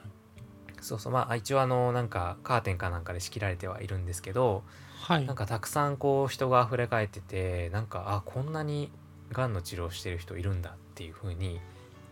[0.81, 1.13] そうそう。
[1.13, 4.65] まあ一応あのなんかカーテンかなんかで仕切られてはいるんですけど、
[5.01, 5.27] はい。
[5.27, 8.91] なんかたくさんこう人が溢れ返っててなんかあこんなに
[9.31, 11.61] がんの治療してる人いるんだっていう風に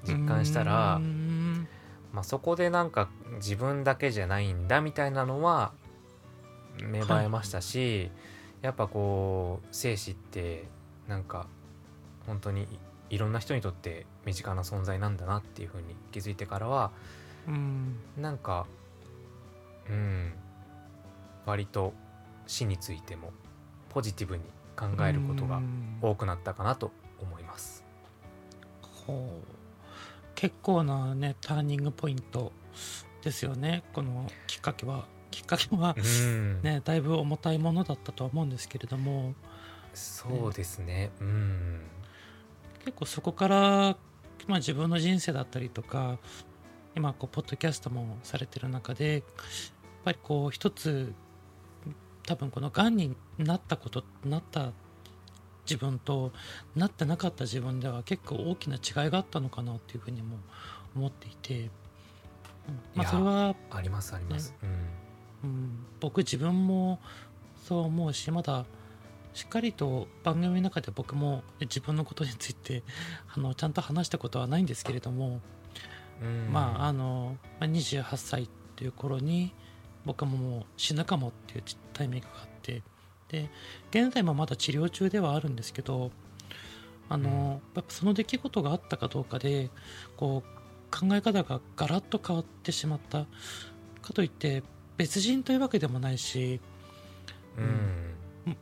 [0.04, 1.00] 実感したら
[2.12, 5.72] まあ、そこでなんか自分だけじゃないんだみたいなのは
[6.82, 8.10] 芽生えましたし、
[8.62, 10.64] やっぱこう生死って
[11.08, 11.46] なんか
[12.26, 12.66] 本当に
[13.08, 16.90] いろんな人にとって身近な存在なんだなっていうふうに気づいてからは
[17.48, 17.96] うん。
[18.16, 18.66] なんか
[19.88, 20.32] うん
[21.46, 21.94] 割と
[22.46, 23.32] 死についても
[23.88, 24.44] ポジティブに
[24.76, 25.98] 考えることがうん。
[26.02, 27.84] 多くなったかなと思います。
[29.06, 29.60] ほう。
[30.34, 32.52] 結構なねターニングポイント
[33.22, 39.34] ですよねこのきっかけはきっかけはうん、ねだいぶ重たいものだったとは思うんですけれども
[39.94, 41.10] そうですね。
[41.20, 41.80] うん。
[42.84, 43.96] 結構そこから、
[44.46, 46.18] まあ、自分の人生だったりとか
[46.94, 49.22] 今こうポッドキャストもされてる中でやっ
[50.04, 51.12] ぱりこう一つ
[52.26, 54.72] 多分このがんになったことなった
[55.66, 56.32] 自分と
[56.74, 60.36] なってなかった自分では結構大きな違いがあったのかなっていうふうにも
[60.96, 61.68] 思っていて、うん
[62.94, 64.54] まあ、それは、ありますあります。
[64.62, 64.70] うん、
[66.00, 67.00] 僕自分も
[67.66, 68.64] そう思うしまだ
[69.32, 72.82] しっかりと番組の中で僕も自分のことについて
[73.34, 75.40] あのちゃんと話したことはないんですけれども、
[76.20, 76.46] うん。
[76.46, 79.52] うんまああのまあ28歳っていう頃に
[80.04, 82.82] 僕ももう死ぬかもっていうタイミングがあって
[83.28, 83.50] で
[83.90, 86.10] 現在もまだ治療中ではあるんですけど
[87.08, 89.70] あの、やっぱその出来事があったかどうかで
[90.16, 93.26] こう考え方がガラッと変わってしまった
[94.00, 94.62] かといって
[95.00, 96.60] 別人というわけでもないし
[97.56, 98.54] うん。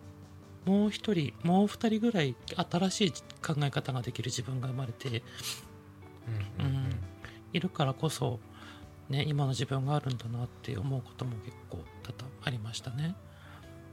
[0.65, 3.13] もう一人もう二人ぐらい新しい
[3.45, 5.25] 考え方ができる自分が生まれて
[6.61, 6.97] うんうんうん。
[7.53, 8.39] いるからこそ、
[9.09, 13.17] ね、今の自分があるんだなって思うことも結構多々ありましたね。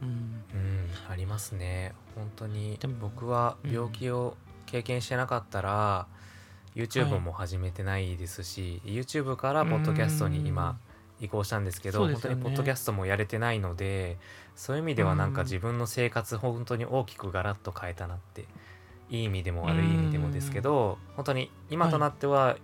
[0.03, 0.09] うん。
[0.09, 1.93] うん、ありますね。
[2.13, 6.07] 本当にでも僕は病気を経験してなかったら、
[6.75, 7.19] YouTube はい。
[7.21, 10.77] も始めてないですし、YouTube からポッドキャストに今
[11.19, 12.13] 移行したんですけどね。
[12.13, 14.17] 本当にポッドキャストもやれてないので
[14.55, 15.47] そういう意味ではなんかうん。
[15.47, 18.45] 自分の生活本当に大きくガラッと変えたなって
[19.09, 22.57] いい意味でも悪い意味でもですけど本当に今となっては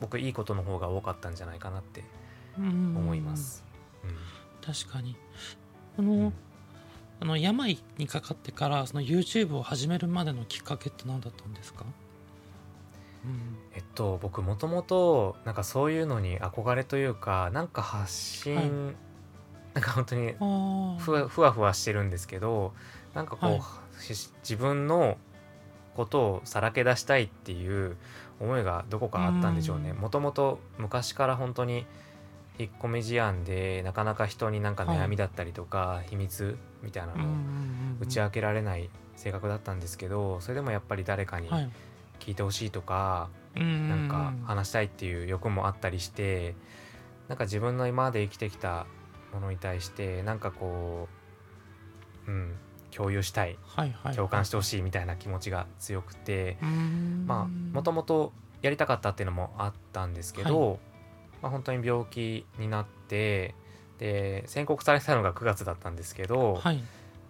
[0.00, 2.04] 僕いいことの方が多かったんじゃないかなって
[2.58, 3.64] うん思います。
[4.64, 5.16] 確かに。
[5.96, 6.34] この,、うん。
[7.20, 11.94] あの病にかかってからその YouTube を始めるまでのきっかけって何だったんですか、うん
[13.74, 18.70] えっと僕もともとなんかそういうのに憧れというかなんか発信、はい。
[19.74, 20.32] なんか本当に
[20.98, 22.72] ふわふわふわしてるんですけど
[23.14, 23.60] なんかこう、はい。
[24.02, 25.16] し自分の
[25.94, 27.96] ことをさらけ出したいっていう
[28.40, 29.90] 思いがどこかあったんでしょうね。
[29.90, 29.96] うん。
[29.98, 31.84] もともと昔から本当に
[32.58, 37.26] 引っ込み思案でなかなか人になんか悩みだったりとか、秘密みたいなのを
[38.00, 41.70] 打ち明けられない性格だったんですけどそれでもやっぱり誰かにはい
[42.20, 46.54] 聞いてほしいとか、うんなんか話したいっていう欲もあったりして
[47.26, 48.86] なんか自分の今まで生きてきた
[49.32, 51.08] ものに対してなんかこ
[52.28, 52.56] ううん
[52.92, 56.58] 共有したいはいはい共感してほしいみたいな気持ちが強くて
[57.26, 60.76] まあもとももとやりたかったっていうのもあったんですけど、は
[61.42, 63.54] まあ、本当に病気になって
[63.98, 66.82] で宣告されたのが9月だったんですけど、はい。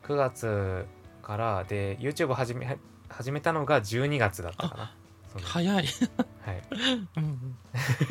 [0.04, 0.86] 9月
[1.22, 2.78] からで YouTube を始め
[3.10, 4.94] 始めたのが12月だったかな。
[5.42, 5.86] 早い、はい、
[7.16, 7.56] うんうん。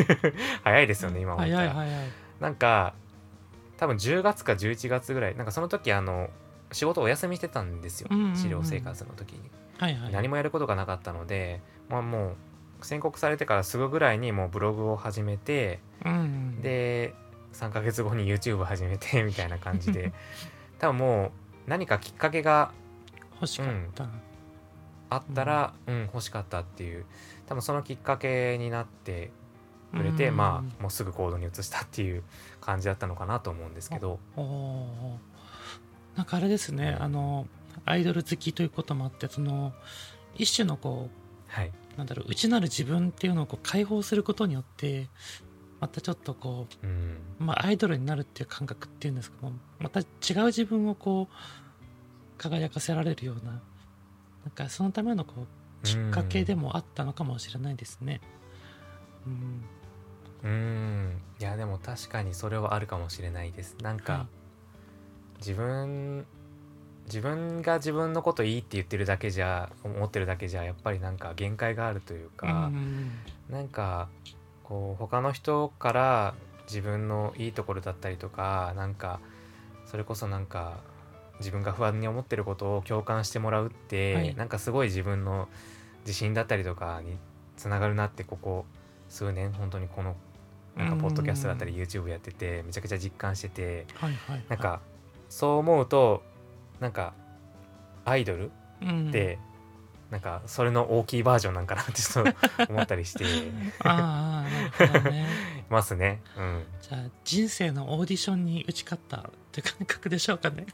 [0.64, 1.58] 早いですよね今思ったら。
[1.58, 2.10] 早い早い。
[2.40, 2.94] なんか
[3.78, 6.30] 多分10月か11月ぐらいなんかその時あの
[6.72, 9.40] 仕事お休みしてたんですよ、うんうんうん治療生活の時に、
[9.78, 10.12] はいはい。
[10.14, 12.36] 何もやることがなかったので、まあ、も
[12.82, 17.14] う宣告されてからすぐぐらいにもうブログを始めてうんうんで
[17.54, 20.14] 3ヶ月後に YouTube 始めてみたいな感じで。
[20.80, 21.32] 多分もう
[21.70, 22.72] 何かきっかけが
[23.36, 24.08] 欲しかった、
[25.10, 26.02] あったら、うん。
[26.04, 27.06] 欲しかったっていう
[27.48, 29.32] 多分そのきっかけになって
[29.92, 30.38] くれて、うん。
[30.38, 32.24] まあもうすぐ行動に移したっていう
[32.62, 34.20] 感じだったのかなと思うんですけど。
[36.16, 37.48] なんかあれですねあの
[37.86, 39.72] アイドル好きということもあってその
[40.36, 41.10] 一種のこ
[41.48, 45.08] はい、うなんだろう内なる自分っていうのをこう解放することによって
[45.80, 47.18] またちょっとこうん。
[47.40, 53.62] う、まあ、アイドルになるっていう感覚っていうんですかもまた違う自分をこう輝かせられるような
[54.44, 55.34] なんかそのためのこ
[55.84, 58.22] うきっかけでもあったのかもしれないですね。
[59.26, 59.64] うん。
[60.44, 61.22] うん。
[61.40, 63.76] いやでも確かにそれはあるかもしれないです。
[63.82, 64.28] なんか、はい。
[65.40, 66.26] 自分
[67.06, 73.20] 自分が自分のこといいって言ってるだけじゃ思ってるだけじゃやっぱりなんか限界があるというかう、ん。
[73.50, 74.10] なんか
[74.64, 76.36] こう他の人から
[76.68, 79.20] 自分のいいところだったりとかなんか
[79.88, 80.82] それこそなんか
[81.40, 84.36] 自分が不安に思ってることを共感してもらうって、はい。
[84.36, 85.48] なんかすごい自分の
[86.06, 87.18] 自信だったりとかに
[87.58, 88.66] つながるなってここ
[89.10, 90.16] 数年本当にこの
[90.76, 94.46] なんかポッドキャストだったり YouTube やっててめちゃくちゃ実感しててはいはいはい。
[94.50, 94.82] なんか
[95.30, 96.24] そう思うと
[96.80, 97.14] なんか
[98.06, 99.10] アイドルうん。
[99.10, 99.40] って
[100.10, 103.26] なんかそれの大きいバージョンなんかなってちょっと思ったりして。
[103.84, 104.46] あ
[105.70, 106.22] ますね。
[106.38, 110.66] うん、じゃあ人生のオーディションに打ち勝ったって感覚でしょうかね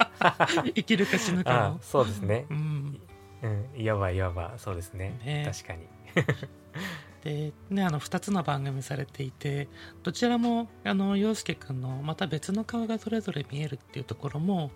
[0.74, 2.54] 生きるか死ぬかあのそうですねう。
[2.54, 3.00] ん
[3.42, 5.18] うん、いわばいわばそうですね。
[5.24, 5.86] ね確かに。
[7.24, 9.68] でねあの2つの番組されていて
[10.02, 14.70] どちらもあの陽介くんのまた別の顔がそれぞれ見えるっていうところも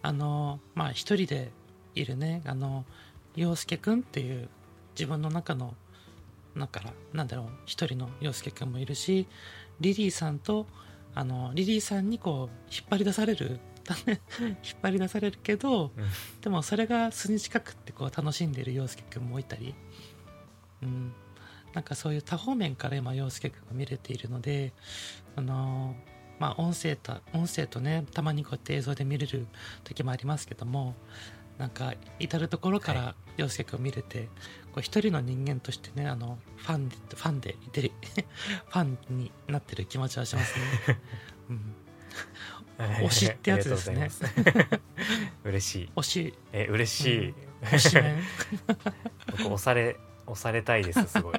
[0.00, 1.50] あのまあ一人で
[1.94, 2.84] いるねあの
[3.34, 4.48] 陽介くんっていう
[4.94, 5.74] 自分の中の
[6.56, 9.26] だからなんだろう一人の陽介くんもいるし
[9.80, 10.66] リリーさんと
[11.14, 13.60] あのリリーさんにこう引っ張り出される
[14.06, 14.18] 引っ
[14.80, 16.08] 張り出されるけど、うん。
[16.40, 19.74] でもそれが素に近くってこう楽しんでいる陽介くんもいたり、
[20.82, 21.12] うん、
[21.74, 24.72] なんかそういう多方面から今陽介くんが見れているので
[25.34, 26.12] あのー
[26.42, 29.46] まあ音声と音声とねたまにこうやって映像で見れる
[29.84, 30.96] 時もありますけども
[31.56, 37.92] なんか至る所から陽介くんを見れて、こう一人の人間としてねあのファンでファンでいてる
[38.68, 40.98] ファンになってる気持ちはしますね。
[41.50, 41.74] うん
[42.78, 44.10] 推しってやつですね
[45.44, 45.90] 嬉しい。
[45.94, 47.34] 推しえ嬉しい。
[47.62, 48.22] 推しメン
[49.30, 51.34] 僕押され押されたいですすごい。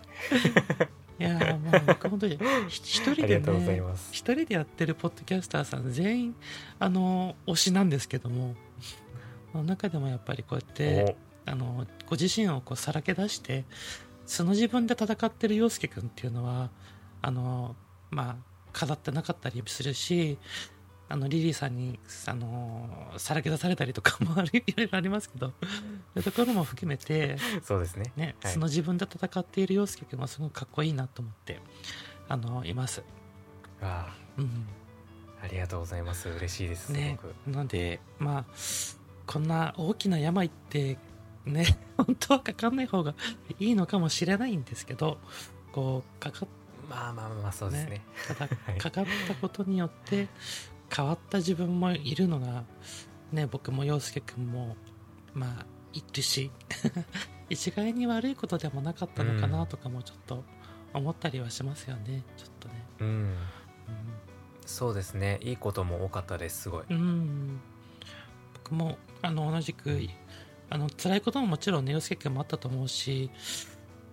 [1.20, 2.38] いやーもう僕本当に
[2.70, 3.82] ひ一人でね。
[4.12, 6.36] 一人でやってるポッドキャスターさん全員
[6.80, 8.56] あの推しなんですけども
[9.52, 13.66] その中でもやっぱりこうやってあのご自身をこうさらけ出して
[14.26, 16.70] 素の自分で戦ってる陽介君っていうのは
[17.22, 17.76] あの
[18.10, 18.36] まあ
[18.72, 20.38] 飾ってなかったりするし
[21.10, 25.54] あのリリーさんにあのさらけ出されたりとかもあり いろいろありますけどそ
[26.16, 28.12] ういうところも含めておそうですね。
[28.16, 31.60] ね、はい素の自分で戦っている陽介君はすごくかっこいいなと思って
[32.30, 33.04] あのいます。
[33.82, 34.66] あうん
[35.40, 36.30] あありがとうございます。
[36.30, 36.88] 嬉しいです。
[36.88, 37.20] すね。
[37.46, 38.46] なのでまあ
[39.28, 40.98] こんな大きな病って
[41.46, 43.16] ね 本当はかかんない方が
[43.60, 45.18] いいのかもしれないんですけど
[45.72, 46.48] こうかか
[46.90, 48.02] まあまあまあそうですね。
[48.28, 50.28] ただ はいかかったことによって
[50.96, 52.64] 変わった自分もいるのが
[53.32, 54.76] ね僕も陽介君も
[55.34, 56.52] まあいるし
[57.50, 60.44] 一概に悪いことでもなかったのかなとかもちょっと
[60.94, 63.38] 思ったりはしますよねちょっとねうん。
[64.66, 65.40] そうですね。
[65.42, 66.64] いいことも多かったです。
[66.64, 66.86] すごい。
[66.90, 67.62] うん、うん
[68.64, 70.00] 僕もあの同じく
[70.74, 73.30] あの辛いことももちろんね陽介君もあったと思うし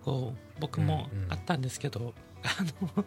[0.05, 1.33] こう僕もうんうん。
[1.33, 3.05] あったんですけど、あの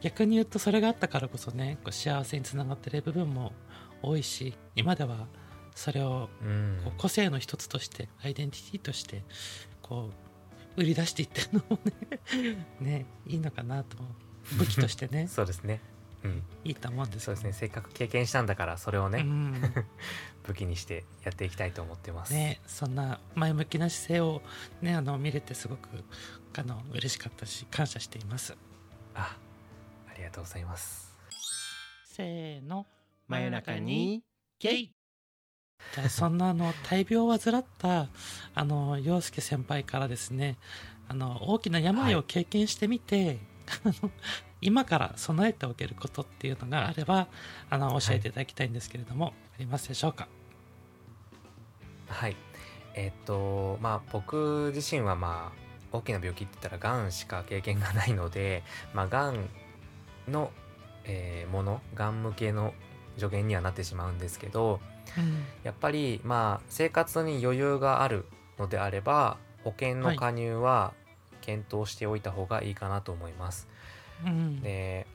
[0.00, 3.52] 逆に言うとそれがあったからこそねこう幸せにつながってる部分も
[4.02, 5.26] 多いし今では
[5.74, 6.80] それをうん。
[6.84, 9.24] こう個性の一つとしてアイデンティティとして
[9.82, 10.10] こ
[10.76, 13.98] う売り出していってるのもね ねいいのかなと
[14.56, 15.28] 武器としてね。
[15.28, 15.80] そうですね。
[16.26, 16.42] うん。
[16.64, 17.52] いいと思うんですそうですね。
[17.52, 19.62] せっかく経験したんだからそれをね、うん
[20.44, 22.32] 武器にしてやっていきたいと思ってます。
[22.32, 24.42] ね、そんな前向きな姿勢を、
[24.80, 25.88] ね、あの見れてすごく
[26.56, 28.56] あの嬉しかったし感謝しています
[29.14, 29.36] あ、
[30.08, 31.16] ありがとうございます。
[32.04, 32.86] せーの
[33.28, 34.22] 真夜中に
[34.58, 34.92] ゲイ
[35.94, 38.08] じゃあそんなあの大病を患った
[38.54, 40.56] あの陽介先輩からですね
[41.08, 43.38] あの大きな病を経験してみて、
[43.84, 44.10] あの
[44.66, 47.28] 今から備えておけることっていうのがあれば
[47.70, 50.26] あの教えていただきたいんですけれども、ありますでしょうか？
[52.08, 52.36] はい。
[52.94, 59.48] えっとまあ僕自身はまあ大きな病気って言ったらがんしか経験がないので、まあがん
[60.28, 60.50] の、
[61.04, 62.74] えーもの、がん向けの
[63.16, 64.80] 助言にはなってしまうんですけど、
[65.16, 68.26] うんやっぱりまあ生活に余裕がある
[68.58, 70.92] のであれば保険の加入は
[71.40, 73.68] 検討しておいた方がいいかなと思います。
[74.24, 74.60] うん。
[74.60, 75.06] で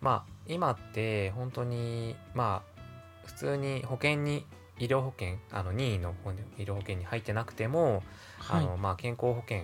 [0.00, 2.80] まあ今って本当にまあ
[3.26, 4.44] 普通に保険に
[4.78, 6.14] 医療保険あの任意の
[6.58, 8.02] 医療保険に入ってなくても、
[8.38, 8.64] はい。
[8.64, 9.62] あのまあ、健康保険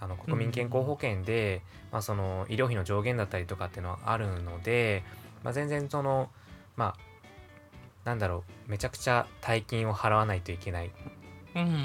[0.00, 5.02] あの国民健康保険で、まあ、その医療費の上限だったりとかっていうのはあるので、
[5.42, 6.30] まあ、全然その
[6.76, 7.08] まあ
[8.04, 10.90] なんだろうめちゃくちゃ大金を払わないといけないっ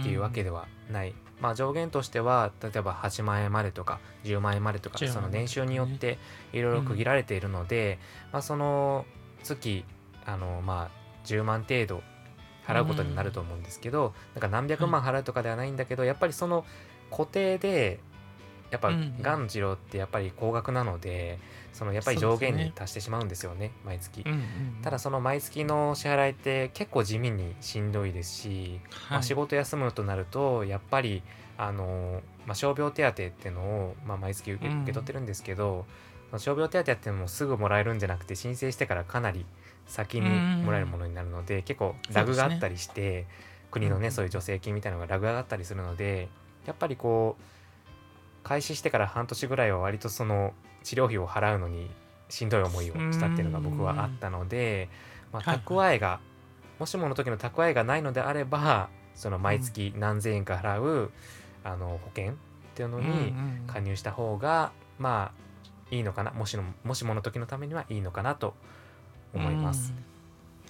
[0.03, 6.17] ていうわけではない、まあ、上限としては例えば8万円までとか10万円までとか10その年収によって
[6.53, 7.99] いろいろ区切られているので、
[8.31, 9.05] まあ、その
[9.43, 9.83] 月
[10.25, 12.01] あのまあ10万程度
[12.65, 16.65] 払うことになると思うんですけど、なんか何百万払うとかではないんだけど、やっぱりその
[17.11, 17.99] 固定で
[18.71, 19.47] やっぱうんがん。
[19.47, 21.39] 治療ってやっぱり高額なので
[21.73, 24.21] そのやっぱり上限に達してしまうんですよね毎月。
[24.25, 24.41] うんうん
[24.81, 31.23] ただその毎月の支払いって結構地味にしんどいですし、まあ、仕事休むとなるとやっぱり
[31.57, 35.85] あの、まあ、傷病手当っていうのを、まあ、毎月受けうん受け取ってるんですけど、
[36.29, 39.45] その傷病手当ってもすぐもらえるんじゃなくて申請してからかなり
[39.85, 40.29] 先に
[40.63, 43.25] もらえるものになるので、結構ラグがあったりして、
[43.71, 46.27] 国のうんねそういう助成金みたいなのがラグがあったりするので
[46.67, 47.43] やっぱりこう
[48.43, 51.89] 開始してから半年ぐらいは割とその治療費を払うのに
[52.29, 54.89] しんどい思いをしたっていうのが僕はあったので、
[55.31, 55.65] まあ、はいはい。
[55.65, 56.19] 蓄えが、
[56.79, 61.11] もしもの時の蓄えがないのであればその毎月何千円か払う、
[61.63, 62.35] あの保険っ
[62.75, 63.33] ていうのに
[63.67, 65.43] 加入した方が、まあ
[65.95, 68.55] いいのかなもしのもしもの時のためにはいいのかなと
[69.33, 69.93] 思います。
[69.95, 70.03] うん。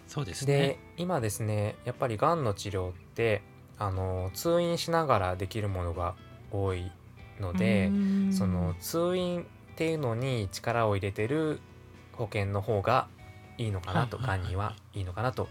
[0.07, 3.41] そうですでね今ですねやっぱりがんの治療って
[3.79, 6.15] あの通院しながらできるものが
[6.51, 6.91] 多い
[7.39, 11.59] ので、うんその通院っていうのに力を入れてる
[12.13, 13.07] 保険の方が
[13.57, 15.49] いいのかなと、がんにはいいのかなと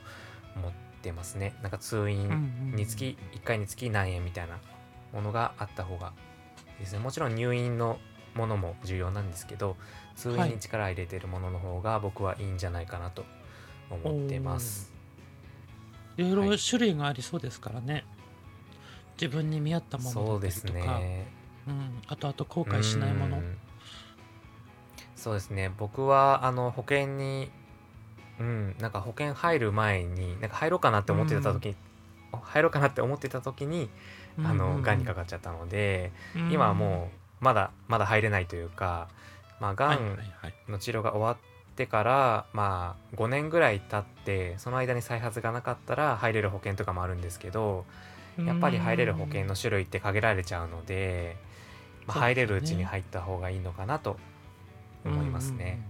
[0.57, 0.73] 思っ
[1.03, 1.55] てますね。
[1.63, 2.33] なんか通うん院う
[2.73, 4.59] んにつき1回につき何円みたいな
[5.13, 6.13] ものがあった方が
[6.75, 6.99] いいですね。
[6.99, 7.99] もちろん入院の
[8.35, 9.77] ものも重要なんですけど
[10.17, 13.25] 通院に力入れてるものの方が僕はいいんじゃないかなと
[13.91, 14.93] 思ってます。
[16.17, 18.05] いろいろはい種類がありそうですからね、
[19.21, 21.27] 自分に見合ったものだそうですね。
[21.67, 23.39] うん、あとあと後悔しないもの。
[23.39, 23.59] うん。
[25.17, 25.71] そうですね。
[25.79, 27.51] 僕はあの保険に
[28.41, 31.77] うんなんか保険入る前になんか入ろうかなって思ってた時に、
[32.33, 33.89] 入ろうかなって思ってた時に
[34.39, 36.13] あのがんにかかっちゃったので、
[36.51, 37.11] 今はも
[37.41, 39.09] うまだまだ入れないというか
[39.61, 40.17] まあがはいはいんは
[40.49, 41.37] いの治療が終わっ
[41.77, 47.85] てからまあ5年ぐらい経ってその間に再発がなかったら入れる保険とかもあるんですけど
[48.39, 51.37] やっぱり入れる保険の種類って限られちゃうので、うで
[52.07, 52.21] すよね。
[52.21, 54.19] 入れるうちに入った方がいいのかなと
[55.05, 55.83] 思いますね。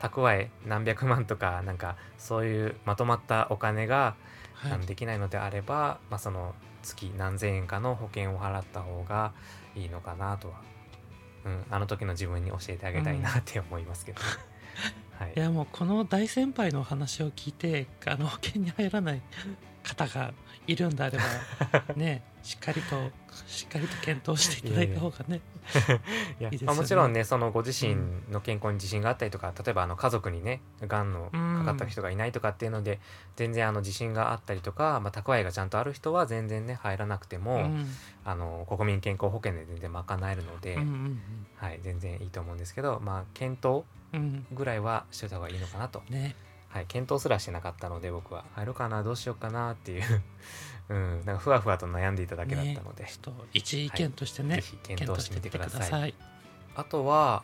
[0.00, 4.12] 蓄え何百万とかなんかそういうまとまったお金が、うんうんうん
[4.56, 9.32] はいできないのであれば、まあ、その月何千円かの保険を払った方が
[9.74, 10.54] いいのかなとは、
[11.44, 14.26] うん、あの時の自分に教えてあげたいなって思いますけどね。
[15.18, 15.32] はい。
[15.36, 15.38] い。
[15.38, 19.22] やもうこの大先輩のお話を聞いてあの保険に入らない
[19.82, 20.32] 方が
[20.66, 22.96] いるんであれば ねしっかりと
[23.48, 25.40] しっかりと検討していただいた方がね
[26.40, 27.96] いもちろんねそのご自身
[28.30, 33.00] の健康に自信があったりとか、例えばあの家族にねがんのかかった人がいないとかっていうので、
[33.34, 37.86] 全然あの自信があったりとか、まあ、蓄えがちゃんとある人は全然ね入らなくても、うん。
[38.24, 41.20] あの国民健康保険で全然賄えるので、うんうん
[41.56, 44.20] はい、全然いいと思うんですけど、まあ、検討うん。
[44.20, 46.36] うんぐらいはしといた方がいいのかなと、ね。
[46.68, 48.44] はい、検討すらしてなかったので僕は。
[48.54, 50.02] 入ろうかなどうしようかなっていう、
[50.88, 56.10] うん、なんかふわふわと悩んでいただけだったので、ねちょっと一意見としてね、ぜひ検討してみてください。
[56.10, 56.14] い。
[56.74, 57.42] あとは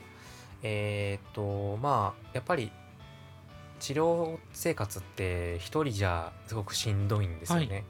[0.62, 2.70] えーっとまあやっぱり
[3.80, 7.84] 治療生活って一人じゃすごくしんどいんですよね、はい。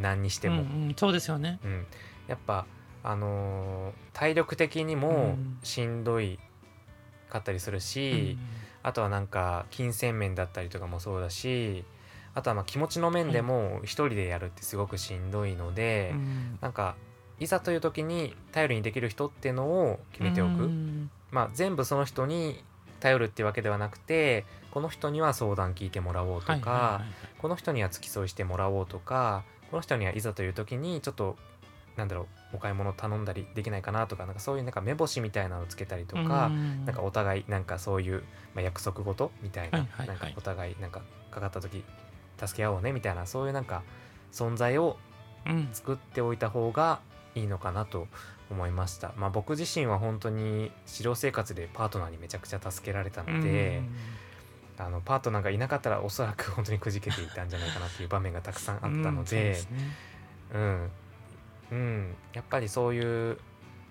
[0.00, 1.60] 何にしても、うんうん、そうですよね。
[1.62, 1.86] うん。
[2.26, 2.66] やっぱ
[3.02, 5.58] あのー体力的にもうん。
[5.62, 6.38] しんどい
[7.28, 8.38] かったりするし、
[8.82, 11.84] あとはなんか金銭面だったりとかもそうだし
[12.34, 16.96] あとはまあ気持ちの面でも一人でやるってすごくしんどいので、うなんか
[17.40, 21.10] いざという時に頼りにできる人っていうのを決めておく、うん。
[21.30, 22.62] まあ、全部その人に
[23.00, 27.02] 頼るっていうわけではなくてこの人には相談聞いてもらおうとか、
[27.38, 31.36] この人には付き添いしてもらおうとかこの人にはいざという時にちょっと
[31.96, 32.22] なんだろ
[32.52, 36.84] うお買い物頼んだりできないかなとかなんかそういうなんか目星みたいなのをつけたりとか、うん。
[36.84, 38.22] なんかお互いなんかそういう、
[38.54, 41.84] まあ、約束事みたいな,、なんかお互いなんかかかった時
[42.38, 43.82] 助け合おうねみたいなそういうなんか
[44.32, 44.96] 存在を
[45.46, 45.68] うん。
[45.72, 47.00] 作っておいた方が
[47.34, 48.08] いいのかなと
[48.50, 49.12] 思いました。
[49.16, 53.82] まあ、僕自身は本当に治療生活でパートナーにめちゃくちゃ助けられたので、
[54.78, 59.26] あのパートナーがいなかったらおそらく本当にくじけていたんじゃないかなっていう場面がたくさんあったのうん。
[59.26, 59.78] そうですね
[60.54, 60.90] うん、
[61.72, 63.38] うん、やっぱりそういう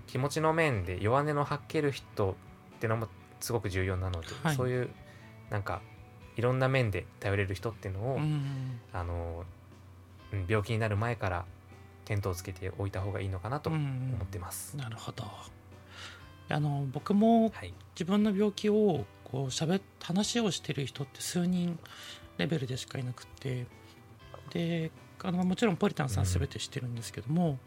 [0.08, 3.08] 気持ちの面で弱音の吐ける人ってのも
[3.40, 4.56] すごく重要なので、はい。
[4.56, 4.90] そういう
[5.50, 5.82] なんか
[6.36, 8.80] いろんな面で頼れる人っていうのを、うん。
[8.92, 9.46] あの
[10.32, 11.46] うん病気になる前から
[12.10, 14.20] 見当をつけておいた方がいいのかなと思うん。
[14.24, 14.76] ってます。
[14.76, 15.26] なるほど。
[16.50, 21.80] あの僕もはい、自分の病気をこう喋っ話をしてる人って数人
[22.38, 23.66] レベルでしかいなくて
[24.52, 24.92] で
[25.24, 26.30] あのもちろんポリタンさんうん。
[26.30, 27.60] 全て知ってるんですけども、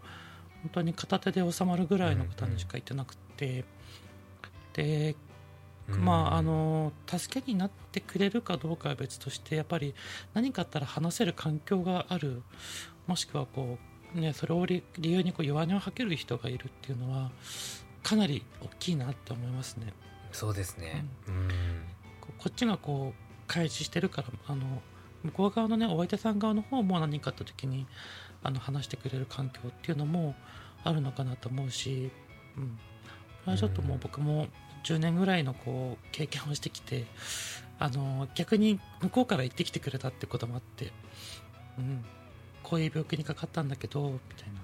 [0.62, 3.64] 本当に片手で収まるぐらいの方にしか言ってなくて、
[4.74, 5.14] で
[5.88, 9.94] まああの助けになってくれるかどうかは別としてやっぱり
[10.34, 12.42] 何かあったら話せる環境がある。
[13.06, 13.78] もしくはこ
[14.16, 17.30] う、ね、それを理理由にこう弱音を吐ける人がいるっていうのは
[18.02, 19.92] かなり大きいなって思いますね。
[20.32, 21.06] そうですね。
[21.28, 21.48] うん。
[22.20, 24.82] ここっちがこう開示してるからあの
[25.22, 27.86] 向こう側のねお相手さん側の方も何かあった時に
[28.42, 30.34] あの話してくれる環境っていうのも
[30.84, 32.10] あるのかなと思うし、
[32.56, 32.78] うん、
[33.44, 34.46] それはちょっともう僕も
[34.86, 37.04] 10年ぐらいのこう経験をしてきて
[37.78, 40.92] あの逆に向こうから言ってきてくれたってこともあって、
[41.78, 42.04] うん、
[42.62, 44.60] こういう病気にかかったんだけどみたいな。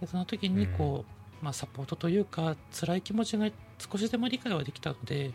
[0.00, 1.04] でその時にこ
[1.40, 3.48] う、まあ、サポートというか辛い気持ちが
[3.78, 5.32] 少しでも理解はできたので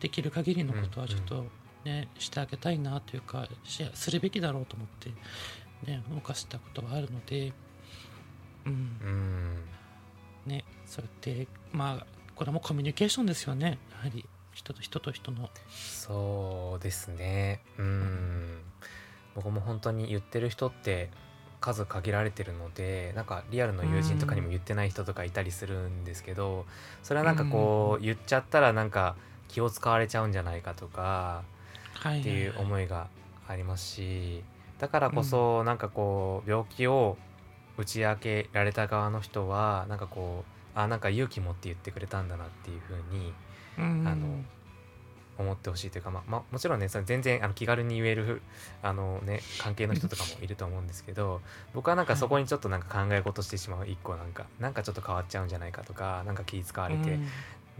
[0.00, 1.46] できる限りのことはちょっと
[1.84, 5.10] ね、してあげたいなというかしするべきだろうと思って、
[5.90, 7.52] ね、動かしたことはあるので、
[8.66, 8.72] うん。
[8.72, 9.64] うん。
[10.46, 12.06] ね、そうやってまあ
[12.38, 13.78] これもコミュニケーションですよね。
[13.90, 15.50] やはり人と人と人の。
[15.68, 17.62] そうですね。
[17.78, 18.60] うん。
[19.34, 21.10] 僕も本当に言ってる人って
[21.60, 26.64] 数限られてるのでなんかリアルの友人とかにも言ってない人とかいたりするんですけど
[27.02, 29.16] それはなんかこう言っちゃったらなんか
[29.48, 31.42] 気を使われちゃうんじゃないかとか
[31.94, 33.08] はいっていう思いが
[33.48, 34.44] ありますし
[34.78, 37.16] だからこそなんかこう病気を
[37.76, 43.32] 打ち明けられた側の人はなんかこうあなんか勇気持って言ってくれたんだなっていうふうに
[43.78, 44.44] うんあの
[45.38, 48.42] 思ってほしいというか、まあまあ、もちろんねその全然あの気軽に言える
[48.82, 51.40] あの、ね、関係の人とかもいると思うんですけど
[51.74, 53.86] 僕はなんかそこにちょっとなんか考え事してしまう。
[53.86, 57.28] 一個なんかなんかちょっと変わっちゃうんじゃないかとかなんか気使われて、うん。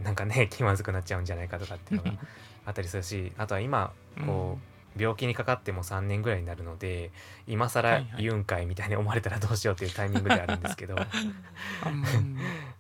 [0.05, 2.18] なんかね気まずくなっちゃうんじゃないかとかっていうのが
[2.66, 3.92] あったりするしあとは今
[4.24, 7.11] こう病気にかかっても3年ぐらいになるので
[7.47, 10.97] 今は更言うんかいみたいに思われたらどうしようっていうタイミングであるんですけど、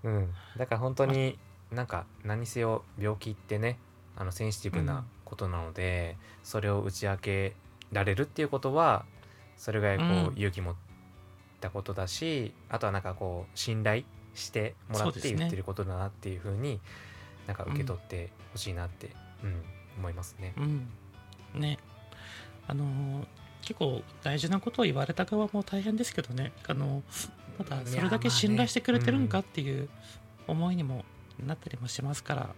[0.04, 0.10] うん。
[0.10, 1.38] うん、だから本当に
[1.72, 3.78] なんか何せよ病気ってね
[4.16, 7.54] あのセンシティブなことなので、それを打ち明け
[7.92, 9.04] られるっていうことは
[9.56, 10.32] それぐらいこう、うん。
[10.36, 10.74] 勇気持っ
[11.60, 14.04] たことだしあとはなんかこう信頼
[14.34, 16.80] してもらって言ってることだなっていうふうに
[17.46, 19.10] なんか受け取ってほしいなって、
[19.42, 19.62] うん
[19.98, 20.54] 思いますね。
[20.56, 20.88] うん。
[21.54, 21.78] ね
[22.68, 23.26] あのー
[23.68, 26.52] 結構大事なことを言われた側も大変ですけどね。
[26.66, 27.02] あの
[27.58, 29.90] まだそれだけ信頼してくれてるんかっていう
[30.46, 31.04] 思いにも
[31.44, 32.54] なったりもしますから、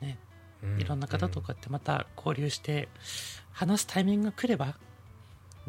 [0.00, 0.18] ね、
[0.64, 0.80] うん。
[0.80, 2.88] いろんな方とかってまた交流して
[3.52, 4.74] 話すタイミングが来れば、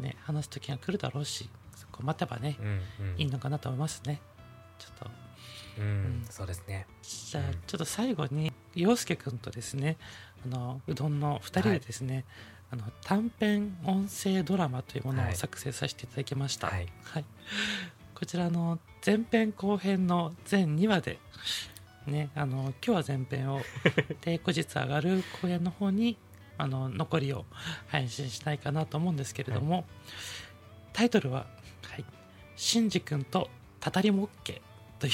[0.00, 2.58] ね、話す時が来るだろうしそこ待てばね
[3.16, 4.20] いいのかなと思いますね。
[4.80, 5.10] ちょっと。
[5.78, 5.86] うん。
[5.86, 6.24] うん。
[6.28, 6.88] そうですね。
[7.02, 9.98] じゃあちょっと最後に陽介くんとですね
[10.44, 12.24] あのうどんの2人でですね、
[12.72, 15.32] あの短編音声ドラマというものはい。
[15.32, 16.88] を作成させていただきました、はい。
[17.04, 17.24] はい。
[18.14, 21.18] こちらの前編後編の全2話で
[22.06, 23.60] ねあの今日は前編を
[24.22, 26.16] で後日上がる後編の方に
[26.56, 27.44] あの残りを
[27.88, 29.84] 配信したいかなと思うんですけれども、
[30.92, 31.46] タイトルは
[31.90, 32.04] 「はい、
[32.56, 33.50] シンジ君と
[33.80, 34.60] たたりも OK」
[34.98, 35.12] という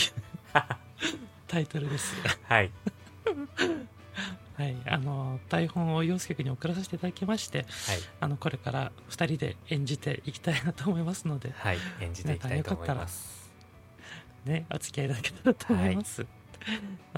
[1.49, 2.15] タイトルです。
[2.45, 2.71] はい
[4.59, 7.67] はい、あの台本を陽介君に送らさせていただきましてはい。
[8.19, 13.53] あのこれから2人で演じていきたいなと思いますので、はい演じていきたいと思います。
[14.45, 16.27] ね、お付き合いいただけたらと思います、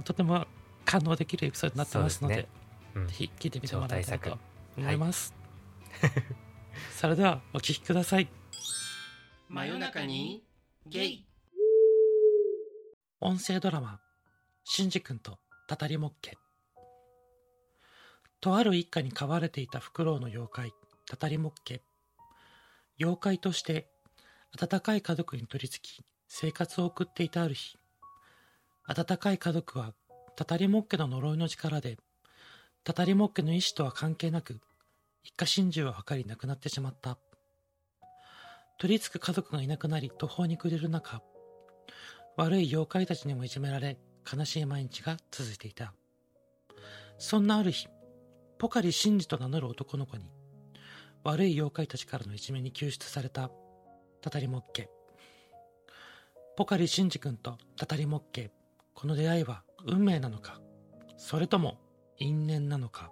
[0.04, 0.46] とても
[0.84, 2.48] 感動できるエピソードになってますのでそうです
[2.96, 3.06] うん。
[3.06, 4.38] ぜひ聞いてみてもらいたいと
[4.76, 5.34] 思います、
[6.96, 8.28] それではお聞きください。
[9.48, 10.44] 真夜中に
[10.86, 11.26] ゲイ。
[13.20, 14.00] 音声ドラマ
[14.64, 15.38] 「シンジ君と
[15.68, 16.36] たたりもっけ」
[18.40, 20.72] とある一家に飼われていたフクロウの妖怪
[21.08, 21.82] たたりもっけ
[22.98, 23.88] 妖怪として
[24.60, 27.76] 温かい家族に取り付き生活を送っていたある日
[28.86, 29.92] 温かい家族は
[30.36, 31.98] たたりもっけの呪いの力で
[32.82, 34.60] たたりもっけの意志とは関係なく
[35.22, 37.18] 一家心中を図り亡くなってしまった。
[38.80, 41.20] 取り付く家族がいなくなり途方に暮れる中
[42.38, 43.98] 悪い妖怪たちにもいじめられ
[44.32, 45.92] 悲しい毎日が続いていた。
[47.18, 47.88] そんなある日
[48.60, 50.30] ポカリシンジと名乗る男の子に
[51.24, 53.50] 悪い妖怪たちからのいじめに救出された
[54.20, 54.90] たたりもっけ
[56.58, 58.50] ポカリシンジ君とたたりもっけ
[58.92, 60.60] この出会いは運命なのか
[61.16, 61.78] それとも
[62.18, 63.10] 因縁なのか。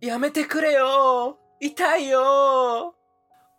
[0.00, 1.38] やめてくれよ。
[1.60, 2.94] 痛いよ。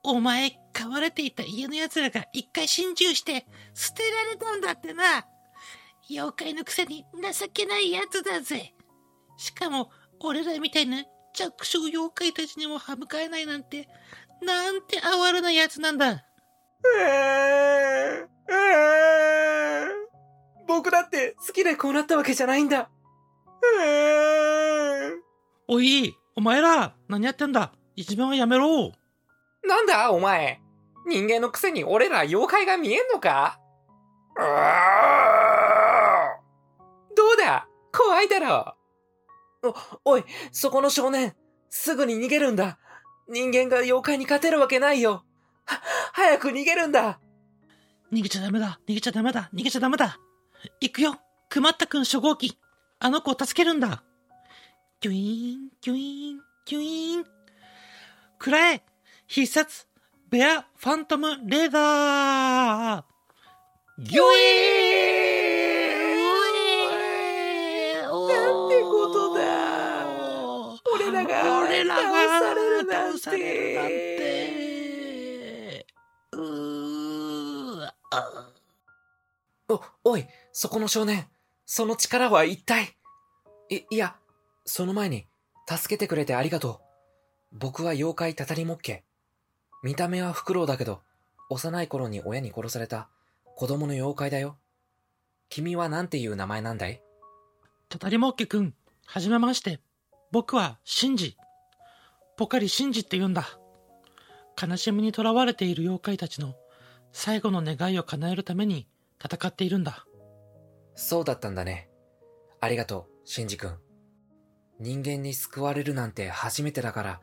[0.03, 5.25] お前飼われていた家の奴らが一回心中して捨てられたんだってな
[6.09, 8.73] 妖怪のくせに情けない奴だぜ。
[9.37, 9.89] しかも
[10.19, 13.87] 俺らみたいな弱小妖怪たちにも歯向かえないなんて
[14.41, 16.23] なんて哀れな奴なんだ。
[20.67, 22.89] 僕だって好きでこうなったわけじゃないんだ。
[25.67, 27.71] おいお前ら何やってんだ？
[27.95, 28.91] 一番はやめろ。
[29.65, 30.59] なんだお前。
[31.07, 33.59] 人間のくせに俺ら妖怪が見えんのか？
[34.35, 34.41] ど
[37.33, 37.67] うだ。
[37.91, 38.75] 怖いだろ。
[40.05, 41.35] お、おい、そこの少年、
[41.69, 42.79] すぐに逃げるんだ。
[43.29, 45.23] 人間が妖怪に勝てるわけないよ。
[45.65, 45.81] は
[46.13, 47.19] 早く逃げるんだ。
[48.11, 48.79] 逃げちゃダメだ。
[48.87, 49.49] 逃げちゃダメだ。
[49.53, 50.17] 逃げちゃダメだ。
[50.81, 51.15] 行くよ。
[51.49, 52.57] くまったくん初号機。
[52.99, 54.03] あの子を助けるんだ。
[54.99, 57.25] キュイーン、キュイーン、キュイーン。
[58.39, 58.83] くらえ
[59.27, 59.87] 必殺
[60.29, 63.03] ベアファントムレーダー。
[63.99, 65.12] ギュイ
[71.13, 74.53] らが俺らが倒されるなんて
[76.33, 76.37] う
[79.69, 81.27] お、おい、そこの少年。
[81.65, 82.97] その力は一体。
[83.69, 84.17] い、いや、
[84.65, 85.25] その前に、
[85.67, 86.81] 助けてくれてありがと
[87.53, 87.57] う。
[87.57, 89.05] 僕は妖怪たたりもっけ。
[89.83, 91.01] 見た目はフクロウだけど、
[91.49, 93.09] 幼い頃に親に殺された
[93.55, 94.57] 子供の妖怪だよ。
[95.49, 97.01] 君はなんていう名前なんだい？
[97.89, 98.73] たたりもっけくん、
[99.05, 99.79] はじめまして。
[100.33, 101.37] 僕は、シンジ。
[102.37, 103.47] ポカリシンジって言うんだ。
[104.59, 106.55] 悲しみにとらわれている妖怪たちの
[107.11, 108.87] 最後の願いを叶えるために
[109.23, 110.07] 戦っているんだ。
[110.95, 111.87] そうだったんだね。
[112.61, 113.77] ありがとう、シンジ君。
[114.79, 117.21] 人間に救われるなんて初めてだから、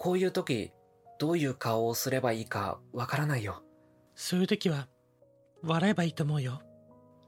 [0.00, 0.72] こういう時、
[1.20, 3.62] どういう顔をすればいいかわからないよ。
[4.16, 4.88] そういう時は、
[5.62, 6.62] 笑えばいいと思うよ。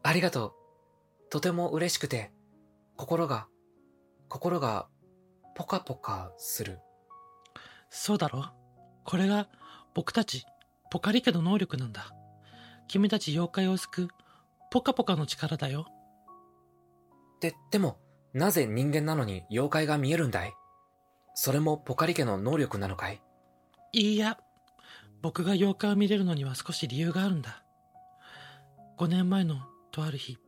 [0.02, 1.30] ありがとう。
[1.30, 2.32] とても嬉しくて、
[2.96, 3.46] 心が、
[4.28, 4.88] 心が、
[5.54, 6.80] ポカポカする。
[7.90, 8.46] そうだろ？
[9.04, 9.48] これが
[9.94, 10.44] 僕たち、
[10.90, 12.12] ポカリ家の能力なんだ。
[12.88, 14.08] 君たち妖怪を救う、
[14.70, 15.86] ポカポカの力だよ。
[17.40, 17.98] で、でも、
[18.32, 20.54] なぜ人間なのに妖怪が見えるんだい？
[21.34, 23.20] それもポカリ家の能力なのかい？
[23.92, 24.38] いいや、
[25.20, 27.62] 僕が妖怪を見れるのには少し理由があるんだ。
[28.98, 29.56] 5年前の
[29.90, 30.38] とある日、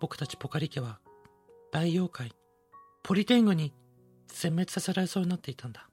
[0.00, 1.00] 僕たちポカリ家は
[1.72, 2.32] 大妖怪、
[3.02, 3.72] ポリテングに
[4.28, 5.88] 殲滅させられそうになっていたんだ。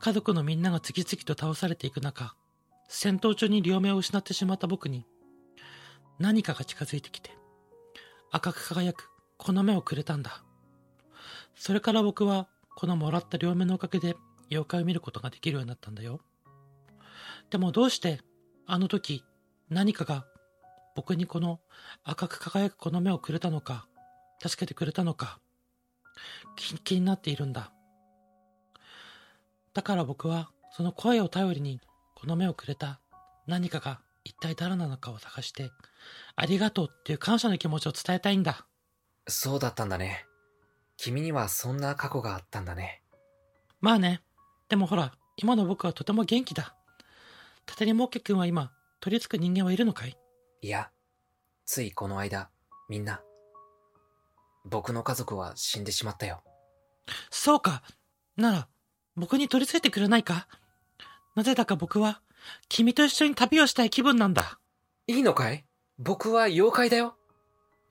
[0.00, 2.34] 家族のみんなが次々と倒されていく中、
[2.88, 5.06] 戦闘中に両目を失ってしまった僕に、
[6.18, 7.30] 何かが近づいてきて、
[8.30, 10.42] 赤く輝くこの目をくれたんだ。
[11.54, 14.16] それから僕は、このもらった両目のおかげで
[14.50, 16.20] 妖怪を見ることができるようになったんだよ。
[17.50, 18.20] でもどうして、
[18.66, 19.24] あの時、
[19.70, 20.26] 何かが
[20.94, 21.60] 僕にこの
[22.04, 23.86] 赤く輝くこの目をくれたのか、
[24.40, 25.40] 助けてくれたのか、
[26.56, 27.72] 気気になっているんだ。
[29.74, 31.80] だから僕は、その声を頼りに、
[32.14, 33.00] この目をくれた
[33.46, 35.70] 何かが一体誰なのかを探して、
[36.34, 38.66] ありがとうっていう感謝の気持ちを伝えたいんだ。
[39.28, 40.24] そうだったんだね。
[40.96, 43.02] 君にはそんな過去があったんだね。
[43.80, 44.22] まあね。
[44.68, 46.74] でもほら、今の僕はとても元気だ。
[47.66, 50.16] たたりもっけくんは今、取り付く人間はいるのかい？
[50.62, 50.90] いや、
[51.66, 52.48] ついこの間、
[52.88, 53.20] みんな、
[54.68, 56.42] 僕の家族は死んでしまったよ。
[57.30, 57.82] そうか。
[58.36, 58.68] なら、
[59.16, 60.48] 僕に取り付いてくれないか？
[61.34, 62.20] なぜだか僕は、
[62.68, 64.58] 君と一緒に旅をしたい気分なんだ。
[65.06, 65.64] いいのかい？
[65.98, 67.16] 僕は妖怪だよ。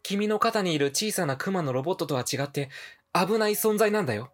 [0.03, 2.69] 君の肩にいる小さなクマのロボットとは違って、
[3.13, 4.31] 危ない存在なんだよ。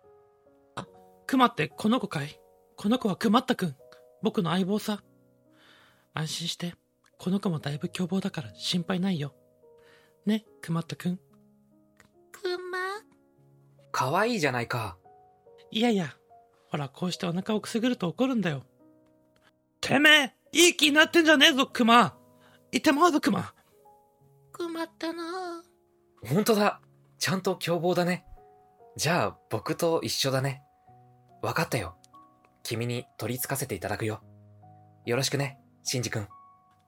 [1.28, 2.40] クマってこの子かい？
[2.76, 3.76] この子はクマったくん。
[4.22, 5.04] 僕の相棒さ。
[6.14, 6.76] 安心して。
[7.18, 9.34] この子もだいぶ凶暴だから心配ないよ。
[10.26, 11.20] ね、クマったくん。
[12.42, 12.78] クマ
[13.92, 14.98] 可愛いじゃないか。
[15.70, 16.16] いやいや。
[16.70, 18.64] ほら、こうしてお腹をくすぐると怒るんだよ。
[19.82, 22.16] てめえいい気になってんじゃねえぞ、クマ
[22.72, 23.54] いてまうぞ、クマ
[24.52, 25.64] クマったな
[26.26, 26.82] ほんとだ。
[27.20, 28.26] ちゃんと凶暴だね。
[28.96, 30.64] じゃあ、僕と一緒だね。
[31.42, 31.96] わかったよ。
[32.64, 34.22] 君に取り付かせていただくよ。
[35.06, 36.28] よろしくね、シンジ君。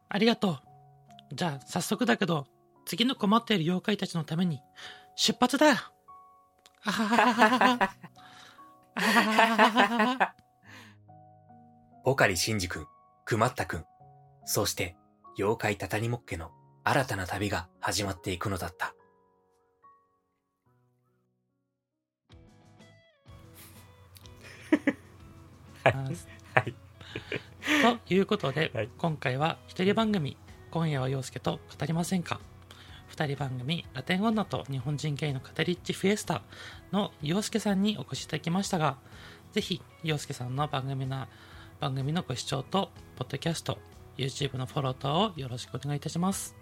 [0.10, 1.36] ありがとう。
[1.36, 2.46] じゃあ、早速だけど、
[2.86, 4.62] 次の困っている妖怪たちのために、
[5.16, 5.92] 出発だ
[6.86, 7.96] あははははは。
[8.96, 10.36] あははははは。
[12.04, 12.86] ポカリシンジ君、
[13.26, 13.86] クマッタ君、
[14.46, 14.98] そして、
[15.38, 16.52] 妖怪タタニモッケの
[16.84, 18.94] 新たな旅が始まっていくのだった。
[25.90, 25.92] は
[26.66, 26.76] い。
[28.08, 30.38] ということで、はい今回は一人番組
[30.72, 32.40] 「今夜は陽介と語りませんか?」
[33.14, 36.42] 二人番組「ラテン女と日本人系の語りっちフィエスタ」
[36.92, 38.98] の陽介さんにお越しいただきましたが
[39.52, 41.28] ぜひ陽介さんの番組な
[41.80, 43.78] 番組のご視聴とポッドキャスト
[44.18, 46.56] YouTube のフォロー等をよろしくお願いいたします。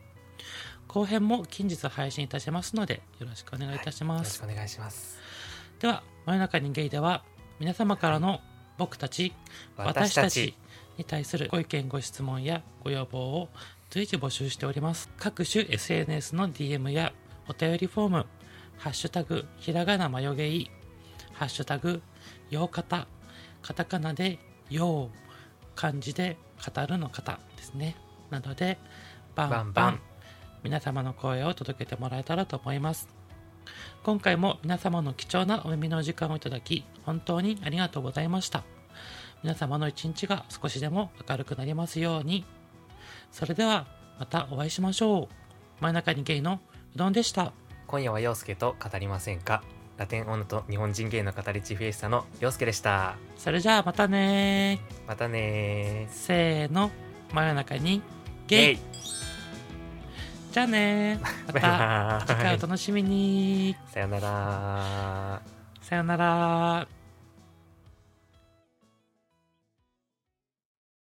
[0.89, 5.19] 後編も近日配信いたしますのでよろしくお願いいたします、よろしくお願いします。
[5.79, 7.23] では真夜中にゲイでは
[7.61, 8.41] 皆様からの
[8.77, 9.31] 僕たち。
[9.77, 10.53] 私たち
[10.97, 13.49] に対するご意見ご質問やご要望を
[13.91, 15.09] 随時募集しております。
[15.17, 17.11] 各種 SNS の DM や
[17.49, 18.25] お便りフォーム
[18.79, 20.71] 「ハッシュタグひらがなまよげい」
[21.35, 22.01] 「ハッシュタグ
[22.49, 23.05] ようかた」
[23.61, 24.39] カタカナで
[24.71, 25.17] 「よう」
[25.75, 26.37] 漢字で
[26.73, 27.97] 語るの方ですね。
[28.29, 28.79] なので
[29.35, 29.99] バンバンバン
[30.63, 33.09] 皆様の声を届けてもらえたらと思います。
[34.03, 38.63] 今回も皆様の貴重なお耳の時間をいただき本当にありがとうございました。
[39.43, 42.45] 皆様の一日が少しでも明るくなりますように
[43.31, 43.87] それでは
[44.19, 45.83] またお会いしましょう。
[45.83, 46.59] 真ん中にゲイの
[46.95, 47.53] うどんでした。
[47.87, 49.63] 今夜は陽介と語りませんか。
[49.97, 53.15] ラテン女と日本人芸の語り地フィエスタの陽介でした。
[53.37, 54.79] それじゃあまたね。
[55.07, 56.07] またね。
[56.09, 56.91] ーせーの。
[57.33, 58.01] 真夜中に
[58.47, 58.79] ゲイ。
[60.51, 61.19] じゃあね。
[61.47, 63.75] またバ次回お楽しみに。
[63.93, 65.41] さよなら。
[65.81, 67.00] さよなら